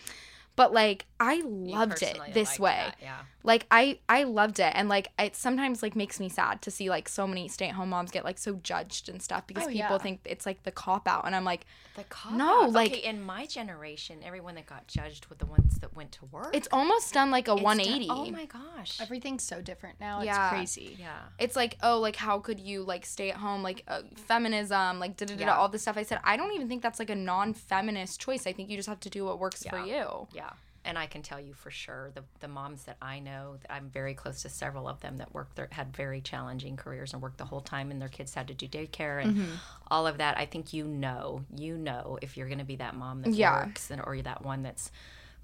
[0.57, 4.89] But like I loved it this way that, yeah like i i loved it and
[4.89, 8.25] like it sometimes like makes me sad to see like so many stay-at-home moms get
[8.25, 9.99] like so judged and stuff because Oh, people yeah.
[9.99, 12.73] think it's like the cop out and i'm like The cop No, out.
[12.73, 16.25] like- okay, in my generation, everyone that got judged were the ones that went to
[16.27, 16.51] work.
[16.55, 19.01] it's almost done like a It's done- 180 oh my gosh.
[19.01, 20.19] everything's so different now.
[20.19, 20.49] It's Yeah.
[20.51, 20.97] crazy.
[21.01, 21.11] yeah.
[21.39, 25.17] it's like oh like how could you like stay at home like uh, feminism like
[25.17, 25.57] da da da Yeah.
[25.57, 28.53] all this stuff i said i don't even think that's like a non-feminist choice i
[28.53, 30.42] think you just have to do what works for you Yeah.
[30.85, 33.89] And I can tell you for sure, the, the moms that I know, that I'm
[33.89, 37.39] very close to several of them that worked, their, had very challenging careers and worked
[37.39, 39.55] the whole time, and their kids had to do daycare and Mm-hmm.
[39.91, 40.37] all of that.
[40.39, 43.39] I think you know, you know, if you're going to be that mom that Yeah.
[43.39, 44.91] works and, or that one that's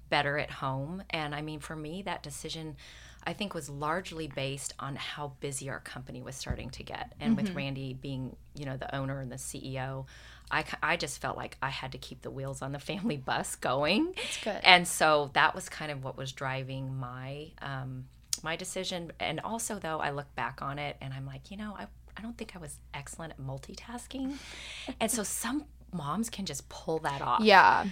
[0.09, 1.03] better at home.
[1.11, 2.75] And I mean, for me, that decision,
[3.23, 7.13] I think, was largely based on how busy our company was starting to get.
[7.19, 7.37] And Mm-hmm.
[7.37, 10.05] with Randy being, you know, the owner and the CEO,
[10.51, 13.55] I, I just felt like I had to keep the wheels on the family bus
[13.55, 14.13] going.
[14.17, 14.59] It's good.
[14.63, 18.05] And so that was kind of what was driving my um,
[18.43, 19.11] my decision.
[19.19, 21.87] And also, though, I look back on it and I'm like, you know, I,
[22.17, 24.35] I don't think I was excellent at multitasking.
[24.99, 27.83] and so some moms can just pull that off yeah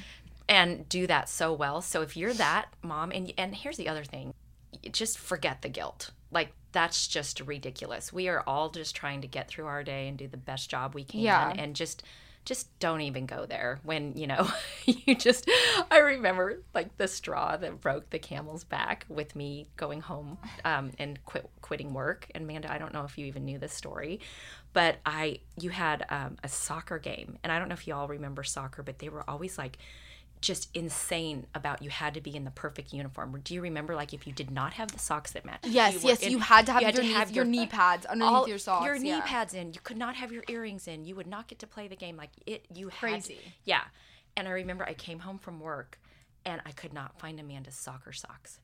[0.48, 1.82] and do that so well.
[1.82, 4.34] So if you're that mom, and and here's the other thing,
[4.92, 6.12] just forget the guilt.
[6.32, 8.14] Like that's just ridiculous.
[8.14, 10.94] We are all just trying to get through our day and do the best job
[10.96, 11.54] we can, Yeah.
[11.58, 12.04] and just
[12.48, 14.50] just don't even go there when you know
[14.86, 15.50] you just
[15.92, 20.92] i remember like the straw that broke the camel's back with me going home um,
[20.98, 22.26] and quit quitting work.
[22.34, 24.22] And amanda i don't know if you even knew this story
[24.72, 27.38] but i you had um, a soccer game.
[27.44, 29.78] And i don't know if you all remember soccer but they were always like
[30.42, 33.40] just insane about you had to be in the perfect uniform.
[33.44, 35.66] Do you remember like if you did not have the socks that matched?
[35.68, 37.66] yes you yes in- you had to have had your, to knees, have your knee
[37.68, 39.22] pads underneath all- your socks Your knee yeah.
[39.26, 39.74] pads in.
[39.74, 41.06] You could not have your earrings in.
[41.06, 42.18] You would not get to play the game.
[42.18, 43.40] Like it, you had to- Crazy.
[43.66, 43.82] yeah.
[44.36, 46.00] And I remember I came home from work,
[46.46, 48.60] and I could not find Amanda's soccer socks,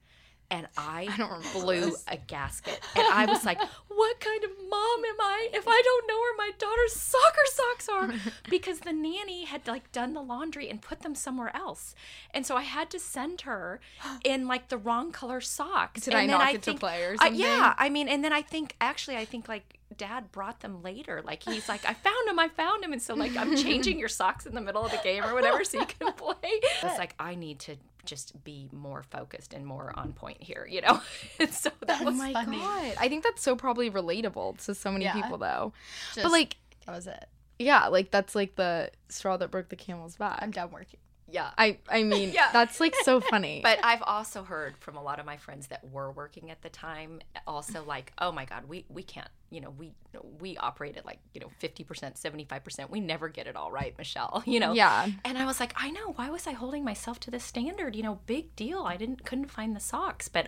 [0.51, 2.03] and I, don't blew this.
[2.07, 6.07] a gasket, and I was like, "What kind of mom am I if I don't
[6.07, 8.13] know where my daughter's soccer socks are?"
[8.49, 11.95] Because the nanny had like done the laundry and put them somewhere else,
[12.31, 13.79] and so I had to send her
[14.23, 16.01] in like the wrong color socks.
[16.01, 17.39] Did and I knock it to play or I- something?
[17.39, 21.21] yeah, I mean, and then I think actually, I think like dad brought them later.
[21.23, 24.09] Like he's like, I found him, I found him, and so like I'm changing your
[24.09, 26.35] socks in the middle of the game or whatever so you can play.
[26.43, 30.81] It's like I need to just be more focused and more on point here, you
[30.81, 31.01] know.
[31.51, 32.57] so that Oh was my funny.
[32.57, 32.93] god!
[32.99, 35.13] I think that's so probably relatable to so many Yeah.
[35.13, 35.73] people, though.
[36.13, 37.25] Just, but like, that was it.
[37.59, 40.39] Yeah, like that's like the straw that broke the camel's back.
[40.41, 40.99] I'm done working.
[41.33, 41.49] Yeah.
[41.57, 42.49] I I mean, Yeah.
[42.53, 43.59] that's like so funny.
[43.63, 46.69] But I've also heard from a lot of my friends that were working at the
[46.69, 49.93] time also like, oh my God, we, we can't, you know, we
[50.39, 51.85] we operate at like, you know, 50%,
[52.21, 52.89] 75%.
[52.91, 54.73] We never get it all right, Michelle, you know?
[54.73, 55.07] yeah.
[55.25, 57.95] And I was like, I know, why was I holding myself to this standard?
[57.95, 58.83] You know, big deal.
[58.83, 60.27] I didn't couldn't find the socks.
[60.29, 60.47] But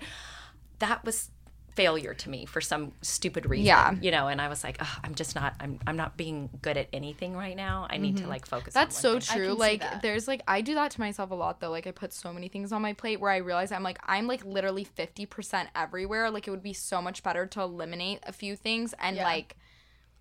[0.80, 1.32] that was
[1.76, 3.66] failure to me for some stupid reason.
[3.66, 3.94] Yeah.
[4.02, 6.78] You know, and I was like, "Ugh, I'm just not I'm I'm not being good
[6.78, 7.88] at anything right now.
[7.90, 8.32] I need to mm-hmm.
[8.32, 9.38] like focus That's so thing.
[9.38, 9.54] true.
[9.54, 11.72] Like there's like I do that to myself a lot though.
[11.72, 14.28] Like I put so many things on my plate where I realize I'm like I'm
[14.28, 16.32] like literally 50% everywhere.
[16.32, 19.26] Like it would be so much better to eliminate a few things and Yeah.
[19.26, 19.56] like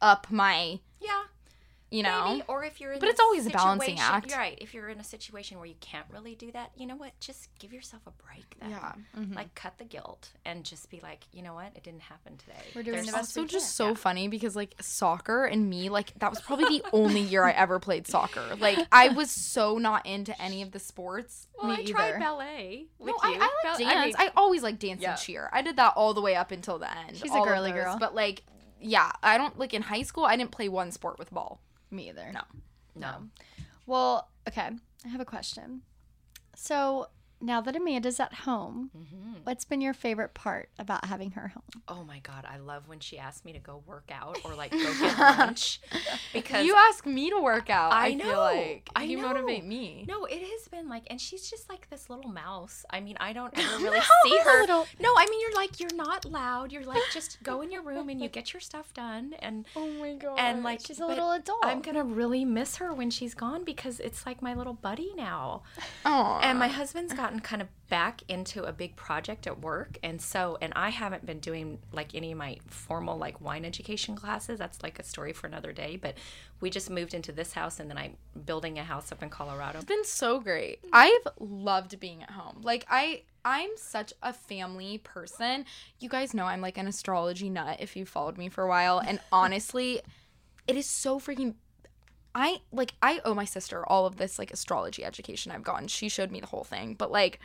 [0.00, 1.24] up my, Yeah.
[1.94, 2.24] You know.
[2.28, 4.30] Maybe, or if you're in But it's always a balancing act.
[4.30, 4.58] You're right.
[4.60, 7.18] If you're in a situation where you can't really do that, you know what?
[7.20, 8.70] Just give yourself a break then.
[8.70, 8.92] Yeah.
[9.16, 9.34] Mm-hmm.
[9.34, 11.72] Like cut the guilt and just be like, you know what?
[11.74, 12.54] It didn't happen today.
[12.74, 16.12] We're doing There's the best also just so funny because like soccer and me like
[16.18, 18.56] that was probably the only year I ever played soccer.
[18.58, 21.48] Like I was so not into any of the sports.
[21.56, 21.92] Well, Me I either.
[21.92, 23.34] tried ballet no, I.
[23.34, 24.16] I like dance.
[24.18, 25.12] I, mean, always like dance Yeah.
[25.12, 25.48] and cheer.
[25.52, 27.16] I did that all the way up until the end.
[27.16, 27.96] She's a girly girl.
[27.98, 28.42] But like,
[28.80, 30.24] yeah, I don't like in high school.
[30.24, 31.60] I didn't play one sport with ball.
[31.94, 32.30] Me either.
[32.32, 32.40] No.
[32.96, 33.28] no.
[33.86, 34.68] Well, okay.
[35.04, 35.82] I have a question.
[36.56, 37.08] So
[37.44, 39.32] now that Amanda's at home, Mm-hmm.
[39.44, 41.62] what's been your favorite part about having her home?
[41.88, 44.70] Oh my god, I love when she asks me to go work out or like
[44.72, 45.80] go get lunch
[46.32, 47.92] because You ask me to work out.
[47.92, 49.28] I I, know, feel like I you know.
[49.28, 50.04] motivate me.
[50.08, 52.84] No, it has been like, and she's just like this little mouse.
[52.90, 54.60] I mean, I don't ever really No, see her.
[54.60, 56.72] little- No, I mean, you're like, you're not loud.
[56.72, 59.34] You're like, just go in your room and you get your stuff done.
[59.40, 60.38] And Oh my god.
[60.38, 61.58] and like, She's a little adult.
[61.64, 65.62] I'm gonna really miss her when she's gone because it's like my little buddy now.
[66.04, 66.40] Aw.
[66.40, 70.58] And my husband's gotten kind of back into a big project at work, and so
[70.60, 74.58] and I haven't been doing like any of my formal like wine education classes.
[74.58, 75.96] That's like a story for another day.
[75.96, 76.16] But
[76.60, 79.78] we just moved into this house, and then I'm building a house up in Colorado.
[79.78, 80.80] It's been so great.
[80.92, 82.60] I've loved being at home.
[82.62, 85.66] Like I I'm such a family person.
[85.98, 88.98] You guys know I'm like an astrology nut if you followed me for a while
[88.98, 90.00] and honestly
[90.66, 91.54] it is so freaking
[92.34, 95.88] I like I owe my sister all of this like astrology education I've gotten.
[95.88, 96.94] She showed me the whole thing.
[96.94, 97.38] But like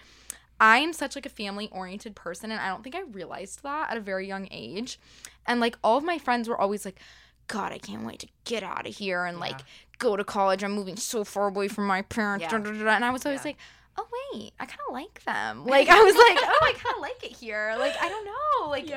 [0.60, 3.92] I am such like a family oriented person and I don't think I realized that
[3.92, 5.00] at a very young age.
[5.46, 7.00] And like all of my friends were always like
[7.48, 9.60] God, I can't wait to get out of here and like
[9.98, 10.64] go to college.
[10.64, 12.44] I'm moving so far away from my parents.
[12.44, 12.50] Yeah.
[12.52, 12.92] da, da, da, da.
[12.92, 13.50] And I was always Yeah.
[13.50, 13.58] like,
[14.02, 15.66] oh wait, I kind of like them.
[15.76, 17.76] Like I was like, oh, I kind of like it here.
[17.80, 18.70] Like I don't know.
[18.70, 18.90] Like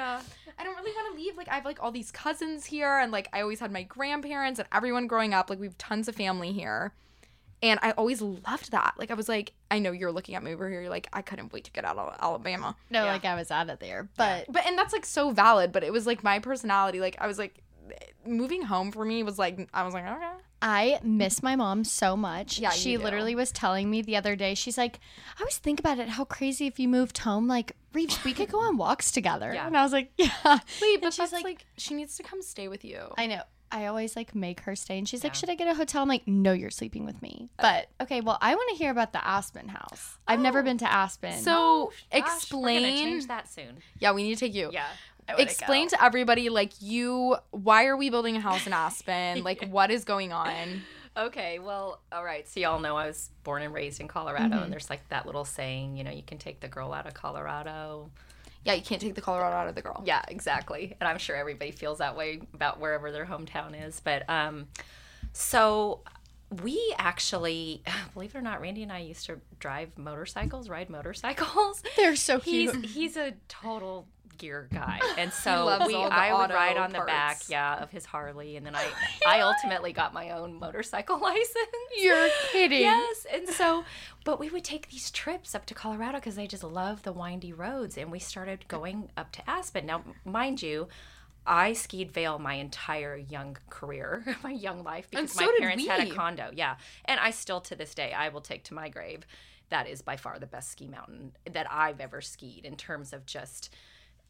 [0.59, 1.37] I don't really want to leave.
[1.37, 4.59] Like I have like all these cousins here, and like I always had my grandparents
[4.61, 5.51] and everyone growing up.
[5.51, 6.93] Like we have tons of family here.
[7.65, 8.95] And I always loved that.
[8.99, 10.81] Like I was like, I know you're looking at me over here.
[10.81, 12.75] You're like, I couldn't wait to get out of Alabama.
[12.91, 13.13] no, Yeah.
[13.13, 15.71] like I was out of there, but But and that's like so valid.
[15.71, 16.99] But it was like my personality.
[16.99, 17.63] Like I was like,
[18.27, 20.33] moving home for me was like I was like, okay.
[20.63, 22.59] I miss my mom so much.
[22.59, 23.05] Yeah, she you do.
[23.05, 24.55] literally was telling me the other day.
[24.55, 25.01] She's like,
[25.37, 26.09] I always think about it.
[26.11, 27.49] How crazy if you moved home.
[27.49, 29.53] Like, Rives, we could go on walks together.
[29.53, 29.67] Yeah.
[29.67, 30.29] And I was like, Yeah.
[30.81, 33.01] Wait, And but she's that's like, like, she needs to come stay with you.
[33.19, 33.43] I know.
[33.75, 36.09] I always like make her stay, and she's like, "Should I get a hotel?" I'm
[36.09, 39.27] like, "No, you're sleeping with me." But okay, well, I want to hear about the
[39.27, 40.19] Aspen house.
[40.29, 40.63] I've never Oh.
[40.63, 41.41] been to Aspen.
[41.41, 42.83] So oh, Gosh, we're explain.
[42.99, 43.79] change that soon.
[43.99, 44.69] Yeah, we need to take you.
[44.75, 44.85] Yeah.
[45.29, 47.37] Explain to everybody like you.
[47.51, 49.43] Why are we building a house in Aspen?
[49.45, 50.83] Like, what is going on?
[51.17, 52.49] Okay, well, all right.
[52.49, 55.45] So y'all know I was born and raised in Colorado, and there's like that little
[55.45, 58.11] saying, you know, you can take the girl out of Colorado.
[58.65, 60.03] Yeah, you can't take the Colorado out of the girl.
[60.07, 60.97] Yeah, exactly.
[61.01, 64.01] And I'm sure everybody feels that way about wherever their hometown is.
[64.01, 64.69] But um,
[65.33, 66.01] so
[66.63, 67.83] we actually,
[68.15, 71.83] believe it or not, Randy and I used to drive motorcycles, ride motorcycles.
[71.97, 72.87] they're so He's cute.
[72.87, 74.07] he's a total
[74.39, 78.57] gear guy, and so we I would ride on the back, yeah, of his Harley,
[78.57, 78.87] and then I
[79.27, 81.57] I ultimately got my own motorcycle license.
[81.99, 82.83] You're kidding.
[82.83, 83.85] Yes, and so,
[84.25, 87.53] but we would take these trips up to Colorado because I just love the windy
[87.53, 89.87] roads, and we started going up to Aspen.
[89.87, 90.89] Now, mind you.
[91.45, 96.07] I skied Vail my entire young career, my young life, because so my parents had
[96.07, 96.51] a condo.
[96.55, 99.27] Yeah, and I still to this day I will take to my grave.
[99.71, 103.27] That is by far the best ski mountain that I've ever skied in terms of
[103.27, 103.75] just.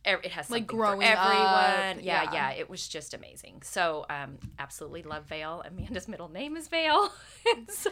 [0.04, 1.98] Ev- It has Like growing for everyone.
[1.98, 2.32] up, yeah, yeah.
[2.32, 3.62] yeah, it was just amazing.
[3.62, 5.62] So, um, absolutely love Vail.
[5.64, 7.10] Amanda's middle name is Vale,
[7.68, 7.90] so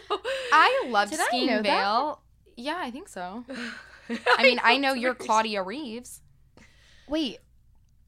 [0.52, 1.62] I love Did I skiing know that?
[1.62, 2.20] Vail.
[2.56, 3.44] Yeah, I think so.
[4.38, 6.20] I mean, I know you're Claudia Rives.
[7.08, 7.38] Wait,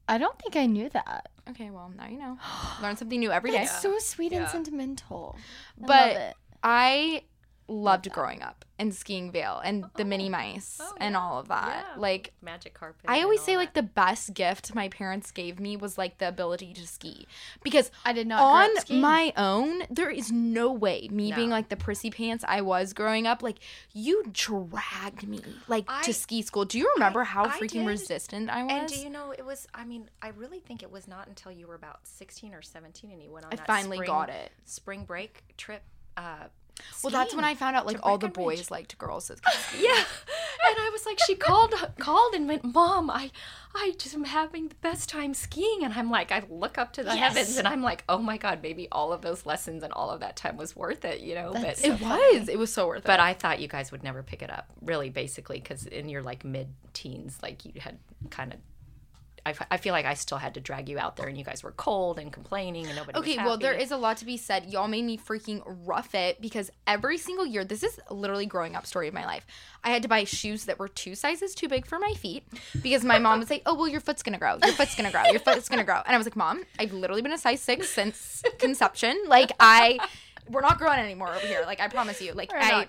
[0.07, 1.29] I don't think I knew that.
[1.49, 2.37] Okay, well now you know.
[2.81, 3.59] Learn something new every day.
[3.59, 5.37] That's so sweet and sentimental.
[5.81, 6.35] I But love it.
[6.61, 7.21] I
[7.67, 11.19] loved growing up and skiing Vail and the mini mice Oh, and yeah.
[11.19, 11.85] all of that.
[11.93, 11.99] Yeah.
[12.01, 13.05] Like Magic carpet.
[13.07, 13.59] I always say that.
[13.59, 17.27] like the best gift my parents gave me was like the ability to ski
[17.63, 21.77] because I did not on my own there is no way me being like the
[21.77, 23.59] prissy pants I was growing up like
[23.93, 26.65] you dragged me like I- to ski school.
[26.65, 27.87] Do you remember how I freaking did.
[27.87, 28.71] resistant I was?
[28.73, 29.67] And do you know it was?
[29.73, 33.11] I mean, I really think it was not until you were about sixteen or seventeen,
[33.11, 33.53] and you went on.
[33.53, 34.51] I that finally spring, got it.
[34.65, 35.83] Spring break trip.
[36.17, 36.47] Uh,
[37.03, 39.39] Well, that's when I found out like all the boys liked girls that.
[39.79, 43.31] Yeah, and I was like, she called, called and went, "Mom, I,
[43.75, 47.03] I just am having the best time skiing." And I'm like, I look up to
[47.03, 47.35] the Yes.
[47.35, 50.19] heavens, and I'm like, oh my god, maybe all of those lessons and all of
[50.21, 51.53] that time was worth it, you know.
[51.53, 52.49] That's but It was.
[52.49, 53.05] It was so worth it.
[53.05, 53.19] but.
[53.19, 56.43] I thought you guys would never pick it up, really, basically, because in your like
[56.45, 57.97] mid-teens, like you had
[58.29, 58.59] kind of.
[59.45, 61.43] I, f- I feel like I still had to drag you out there, and you
[61.43, 63.19] guys were cold and complaining, and nobody.
[63.19, 64.67] Okay, well, there is a lot to be said.
[64.71, 68.85] Y'all made me freaking rough it because every single year, this is literally growing up
[68.85, 69.45] story of my life.
[69.83, 72.45] I had to buy shoes that were two sizes too big for my feet
[72.81, 74.57] because my mom would say, "Oh, well, your foot's gonna grow.
[74.63, 75.23] Your foot's gonna grow.
[75.25, 77.89] Your foot's gonna grow." And I was like, "Mom, I've literally been a size six
[77.89, 79.19] since conception.
[79.27, 79.99] Like, I,
[80.49, 81.63] we're not growing anymore over here.
[81.65, 82.33] Like, I promise you.
[82.33, 82.87] Like, I."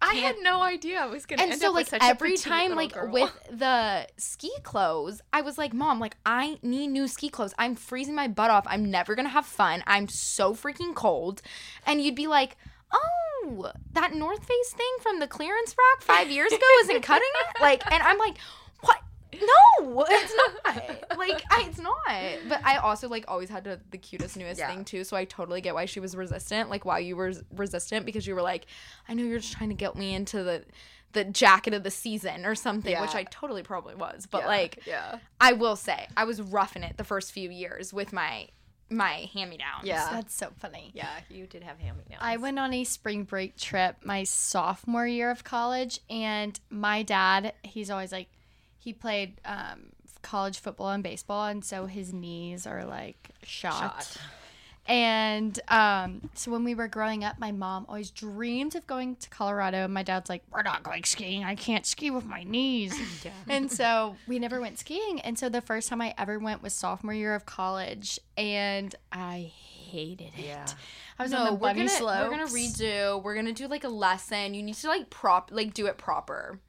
[0.00, 1.42] I had no idea I was gonna.
[1.42, 3.10] and end so up with like every time like girl.
[3.10, 7.74] with the ski clothes i was like mom like i need new ski clothes i'm
[7.74, 11.42] freezing my butt off i'm never gonna have fun i'm so freaking cold
[11.86, 12.56] and you'd be like
[12.92, 17.60] oh that north face thing from the clearance rack five years ago isn't cutting it
[17.60, 18.36] like and i'm like
[18.82, 18.98] what
[19.40, 20.76] no it's not
[21.18, 21.94] like I, it's not
[22.48, 24.68] but i also like always had to, the cutest newest Yeah.
[24.68, 28.06] thing too so i totally get why she was resistant like why you were resistant
[28.06, 28.66] because you were like
[29.08, 30.64] i know you're just trying to get me into the
[31.12, 34.78] the jacket of the season or something which i totally probably was but Yeah, like
[34.86, 38.48] yeah, i will say i was roughing it the first few years with my
[38.88, 40.92] my hand-me-downs yeah, That's so funny.
[40.94, 41.08] yeah.
[41.28, 42.20] You did have hand me downs.
[42.22, 47.54] I went on a spring break trip my sophomore year of college, and my dad,
[47.64, 48.28] he's always like,
[48.86, 49.86] he played um,
[50.22, 54.04] college football and baseball, and so his knees are like shot.
[54.04, 54.16] Shot.
[54.86, 59.28] And um, so when we were growing up, my mom always dreamed of going to
[59.28, 59.88] Colorado.
[59.88, 61.42] My dad's like, We're not going skiing.
[61.42, 62.94] I can't ski with my knees.
[63.24, 63.32] Yeah.
[63.48, 65.20] And so we never went skiing.
[65.22, 68.20] And so the first time I ever went was sophomore year of college.
[68.36, 69.50] And I
[69.90, 70.44] hated it.
[70.46, 70.66] Yeah.
[71.18, 72.22] I was no, on the we're gonna slopes.
[72.22, 73.20] we're gonna redo.
[73.20, 74.54] We're gonna do like a lesson.
[74.54, 76.60] You need to like prop like do it proper,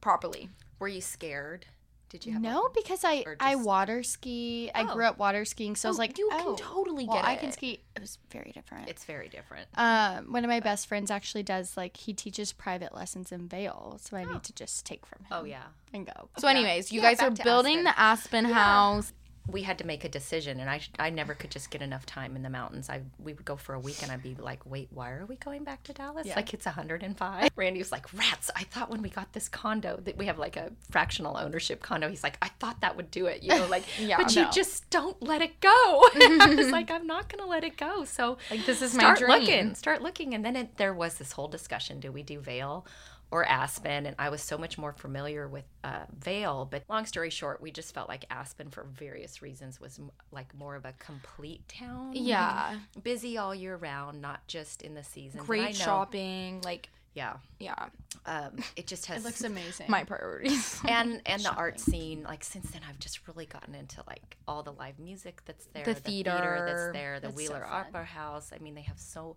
[0.00, 0.48] properly.
[0.78, 1.66] Were you scared?
[2.10, 4.70] Did you have No, because I Or I water ski.
[4.74, 4.94] I Oh.
[4.94, 7.24] grew up water skiing, so I was Oh, like, you oh, can totally well, get
[7.26, 7.28] it.
[7.28, 7.80] I can ski.
[7.94, 8.88] It was very different.
[8.88, 9.68] It's very different.
[9.74, 13.98] Um, one of my best friends actually does like he teaches private lessons in Vail,
[14.00, 14.32] so I Oh.
[14.32, 15.32] need to just take from him.
[15.32, 15.64] Oh yeah.
[15.92, 16.28] and go.
[16.38, 17.84] So, anyways, you Yeah, guys are building Aspen.
[17.84, 19.12] the Aspen house.
[19.48, 22.36] We had to make a decision and I, I never could just get enough time
[22.36, 22.88] in the mountains.
[22.90, 25.36] I we would go for a week and i'd be like wait why are we
[25.36, 26.26] going back to dallas?
[26.26, 26.36] Yeah.
[26.36, 30.16] like it's 105 randy was like rats i thought when we got this condo that
[30.18, 32.08] we have like a fractional ownership condo.
[32.08, 34.88] He's like i thought that would do it you know like Yeah, but you just
[34.90, 35.68] don't let it go.
[35.74, 38.04] I was like i'm not gonna let it go.
[38.04, 39.30] So Like this is my start dream.
[39.30, 40.34] looking start looking.
[40.34, 42.86] And then it, there was this whole discussion do we do vail
[43.30, 47.30] or aspen and i was so much more familiar with uh, vail but long story
[47.30, 50.92] short we just felt like aspen for various reasons was m- like more of a
[50.98, 56.60] complete town Yeah, busy all year round not just in the season great shopping.
[56.64, 57.88] Like, yeah yeah,
[58.26, 59.86] um, it just has It looks amazing.
[59.90, 60.80] my priorities.
[60.88, 64.62] and and the art scene like since then i've just really gotten into like all
[64.62, 66.64] the live music that's there The theater theater.
[66.66, 67.86] that's there the That's wheeler fun.
[67.88, 69.36] opera house i mean they have so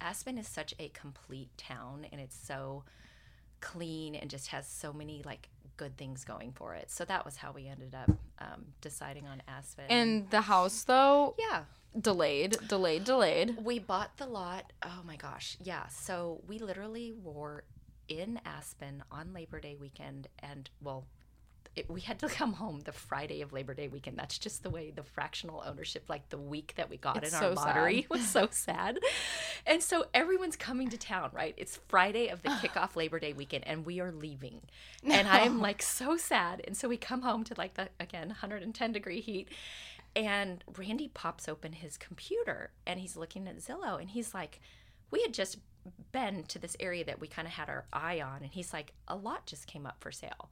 [0.00, 2.84] aspen is such a complete town and it's so
[3.62, 5.48] clean and just has so many like
[5.78, 8.10] good things going for it so that was how we ended up
[8.40, 11.62] um, deciding on aspen and the house though yeah
[11.98, 13.56] delayed, delayed, delayed.
[13.62, 14.72] we bought the lot.
[14.82, 15.56] Oh my gosh.
[15.62, 15.86] Yeah.
[15.88, 17.64] So we literally were
[18.08, 20.28] in Aspen on Labor Day weekend.
[20.38, 21.06] And well,
[21.74, 24.18] it, we had to come home the Friday of Labor Day weekend.
[24.18, 27.42] That's just the way the fractional ownership, like the week that we got It's in
[27.42, 28.10] our lottery, sad.
[28.10, 28.98] was so sad.
[29.66, 31.54] And so everyone's coming to town, right?
[31.56, 34.60] It's Friday of the kickoff Labor Day weekend, and we are leaving.
[35.04, 36.60] And I am like so sad.
[36.66, 39.48] And so we come home to like the, again, 110 degree heat.
[40.14, 44.60] And Randy pops open his computer and he's looking at Zillow and he's like,
[45.10, 45.56] We had just
[46.12, 48.42] been to this area that we kind of had our eye on.
[48.42, 50.50] And he's like, A lot just came up for sale.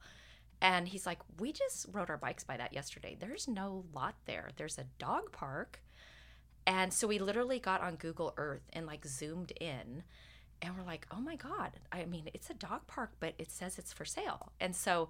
[0.61, 3.17] And he's like, We just rode our bikes by that yesterday.
[3.19, 5.81] There's no lot there, there's a dog park.
[6.67, 10.03] And so we literally got on Google Earth and like zoomed in
[10.61, 11.71] and we're like, oh my God.
[11.91, 14.51] I mean, it's a dog park, but it says it's for sale.
[14.59, 15.09] And so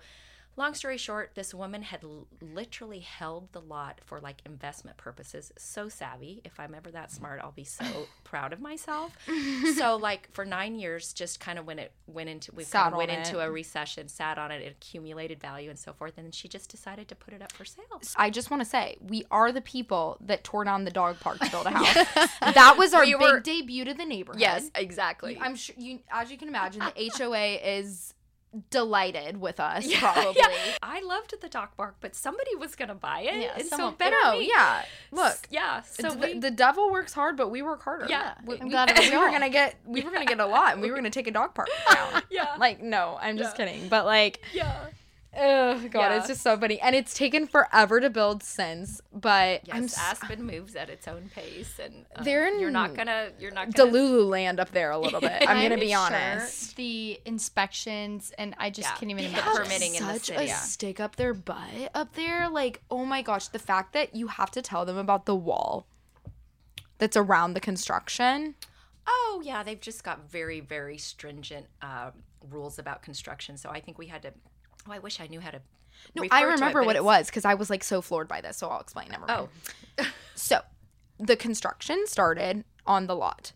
[0.58, 5.52] long story short, this woman had l- literally held the lot for like investment purposes.
[5.58, 6.41] So savvy.
[6.43, 7.86] If I'm ever that smart, I'll be so
[8.24, 9.16] proud of myself.
[9.78, 12.97] so like for nine years, just kind of when it went into we kind of
[12.97, 16.26] went on into a recession, sat on it, it accumulated value and so forth, and
[16.26, 17.84] then she just decided to put it up for sale.
[18.18, 21.39] I just want to say we are the people that tore down the dog park
[21.39, 21.95] to build a house.
[22.41, 24.41] that was our We big were- debut to the neighborhood.
[24.41, 25.38] Yes, exactly.
[25.41, 28.14] I'm sure you, as you can imagine, the HOA is
[28.70, 29.86] delighted with us.
[29.86, 30.34] Yeah, probably.
[30.38, 30.49] yeah.
[30.84, 33.95] I loved the dog park, but somebody was gonna buy it, Yeah, and so someone-
[33.95, 34.49] better No, me.
[34.49, 34.84] yeah.
[35.12, 35.82] Look, yeah.
[35.82, 38.08] So the, we, the devil works hard, but we work harder.
[38.10, 38.34] Yeah.
[38.45, 40.74] we, I'm we- glad we we were gonna get we were gonna get a lot,
[40.74, 42.22] and we were gonna take a dog park down.
[42.30, 43.88] yeah, Like, no, I'm just kidding.
[43.88, 44.88] But like, yeah.
[45.38, 46.18] Oh god, Yeah.
[46.18, 49.02] it's just so funny, and it's taken forever to build since.
[49.14, 52.70] But Yes, I'm s- Aspen moves at its own pace, and um, They're in you're
[52.72, 55.44] not gonna you're not gonna Delulu land up there a little bit.
[55.48, 56.76] I'm gonna be sure honest.
[56.76, 58.96] The inspections and I just Yeah.
[58.96, 59.64] can't even The imagine.
[59.64, 60.46] permitting in the such city.
[60.46, 62.50] a stick up their butt up there.
[62.50, 65.86] Like, oh my gosh, the fact that you have to tell them about the wall
[66.98, 68.56] that's around the construction.
[69.08, 72.12] Oh yeah, they've just got very very stringent uh,
[72.50, 73.58] rules about construction.
[73.58, 74.34] So I think we had to.
[74.88, 75.62] Oh, I wish I knew how to.
[76.16, 78.28] No, refer I to remember but what it was because I was like so floored
[78.28, 78.58] by this.
[78.58, 79.10] So I'll explain.
[79.10, 79.36] Never oh.
[79.36, 79.50] mind.
[80.00, 80.62] Oh, So,
[81.20, 83.52] the construction started on the lot.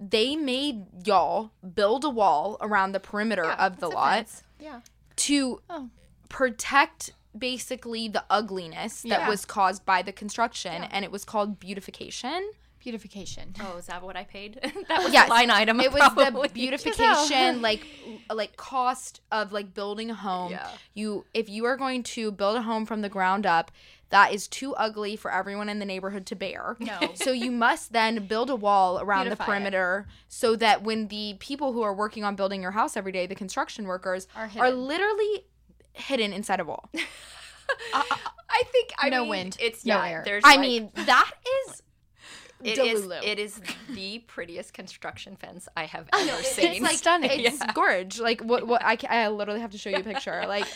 [0.00, 4.26] They made y'all build a wall around the perimeter of the it's lot.
[4.58, 4.80] Yeah.
[5.16, 5.90] to Oh.
[6.28, 9.28] protect basically the ugliness that Yeah.
[9.28, 12.50] was caused by the construction, and it was called beautification.
[12.86, 13.52] Beautification.
[13.60, 14.60] Oh, is that what I paid?
[14.88, 15.80] that was Yes, the line item.
[15.80, 16.46] It was probably.
[16.48, 17.84] the beautification, like
[18.32, 20.52] like cost of like building a home.
[20.52, 20.68] Yeah.
[20.94, 23.72] You if you are going to build a home from the ground up,
[24.10, 26.76] that is too ugly for everyone in the neighborhood to bear.
[26.78, 26.96] No.
[27.16, 29.54] So you must then build a wall around Beautify the it.
[29.54, 33.26] perimeter so that when the people who are working on building your house every day,
[33.26, 34.62] the construction workers, Are hidden.
[34.62, 35.44] are, literally
[35.92, 36.88] hidden inside a wall.
[37.92, 40.08] I think I No mean, wind, It's no yeah.
[40.08, 40.22] air.
[40.24, 41.32] There's I like- mean, that
[41.68, 41.82] is
[42.62, 43.02] It is.
[43.02, 43.22] Delulu.
[43.22, 46.72] It is the prettiest construction fence I have ever seen.
[46.72, 47.30] It's like stunning.
[47.40, 48.18] It's gorge.
[48.18, 48.66] Like what?
[48.66, 50.44] What I, ca- I literally have to show you a picture.
[50.48, 50.66] Like,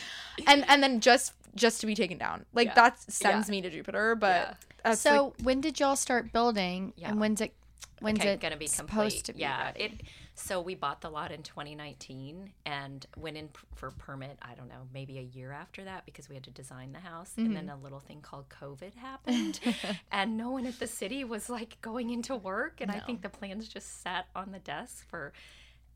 [0.47, 2.45] and and then just just to be taken down.
[2.53, 2.74] Like Yeah.
[2.74, 3.53] that sends Yeah.
[3.53, 4.14] me to Jupiter.
[4.14, 4.55] But Yeah.
[4.85, 6.93] that's so like, when did y'all start building?
[6.97, 7.11] Yeah.
[7.11, 7.53] And when's it?
[8.01, 9.24] When's okay, it gonna be supposed complete.
[9.24, 9.40] to be?
[9.40, 9.64] yeah.
[9.66, 9.82] ready?
[9.84, 10.03] It.
[10.34, 14.38] So we bought the lot in 2019 and went in for permit.
[14.40, 17.32] I don't know, maybe a year after that because we had to design the house,
[17.36, 19.61] and then a little thing called COVID happened,
[20.12, 23.28] and no one at the city was like going into work, and I think the
[23.28, 25.32] plans just sat on the desk for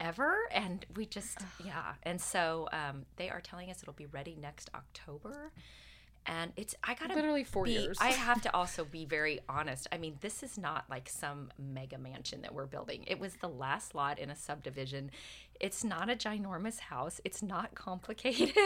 [0.00, 4.36] ever and we just yeah and so um, they are telling us it'll be ready
[4.40, 5.52] next october
[6.26, 7.98] and it's i gotta Literally four be- years.
[8.00, 11.98] i have to also be very honest i mean this is not like some mega
[11.98, 15.10] mansion that we're building it was the last lot in a subdivision
[15.60, 18.56] it's not a ginormous house it's not complicated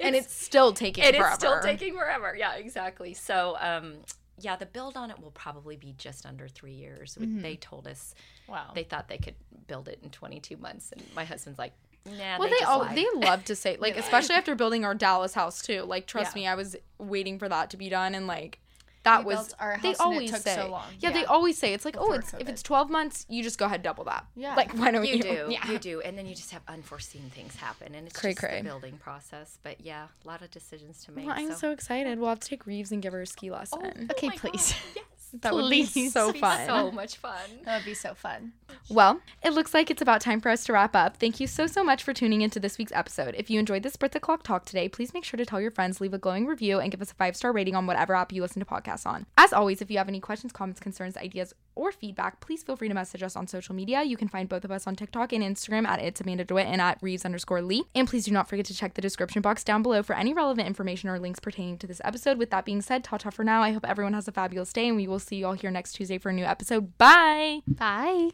[0.00, 1.28] and it's still taking it forever.
[1.30, 2.34] is still taking forever.
[2.36, 3.12] Yeah, exactly.
[3.14, 3.96] So, um,
[4.40, 7.16] yeah, the build on it will probably be just under three years.
[7.20, 8.14] We- They told us
[8.48, 8.70] Wow.
[8.74, 9.34] they thought they could
[9.66, 11.72] build it in 22 months, and my husband's like,
[12.06, 12.38] Nah.
[12.38, 12.96] Well, they, they all lied.
[12.96, 15.82] they love to say like, especially after building our Dallas house too.
[15.82, 16.42] Like, trust Yeah.
[16.42, 18.58] me, I was waiting for that to be done, and like
[19.04, 20.54] that We was built our they house it always took say.
[20.54, 20.84] so long.
[20.98, 23.58] Yeah, they always say it's like, oh, Before it's if it's twelve months, you just
[23.58, 24.26] go ahead double that.
[24.34, 24.54] Yeah.
[24.54, 25.16] like why don't you?
[25.16, 25.70] You do, Yeah.
[25.70, 28.58] you do, and then you just have unforeseen things happen, and it's Cray just cray.
[28.58, 29.58] the building process.
[29.62, 31.26] But yeah, a lot of decisions to make.
[31.26, 32.18] Well, I'm so excited.
[32.18, 33.80] We'll have to take Rives and give her a ski oh, lesson.
[33.82, 34.74] Oh okay, Oh please.
[34.94, 35.04] Yes,
[35.40, 36.66] that would be so fun.
[36.66, 37.34] so much fun.
[37.64, 38.52] That would be so fun.
[38.88, 41.16] Well, it looks like it's about time for us to wrap up.
[41.16, 43.34] Thank you so, so much for tuning into this week's episode.
[43.36, 45.70] If you enjoyed this Birth the Clock talk today, please make sure to tell your
[45.70, 48.32] friends, leave a glowing review, and give us a five star rating on whatever app
[48.32, 49.26] you listen to podcasts on.
[49.38, 52.88] As always, if you have any questions, comments, concerns, ideas, or feedback, please feel free
[52.88, 54.02] to message us on social media.
[54.02, 56.80] You can find both of us on TikTok and Instagram at It's Amanda DeWitt and
[56.80, 57.84] at Rives underscore Lee.
[57.94, 60.68] And please do not forget to check the description box down below for any relevant
[60.68, 62.38] information or links pertaining to this episode.
[62.38, 63.62] With that being said, ta ta for now.
[63.62, 65.94] I hope everyone has a fabulous day, and we will see you all here next
[65.94, 66.96] Tuesday for a new episode.
[66.98, 67.60] Bye.
[67.66, 68.30] Bye.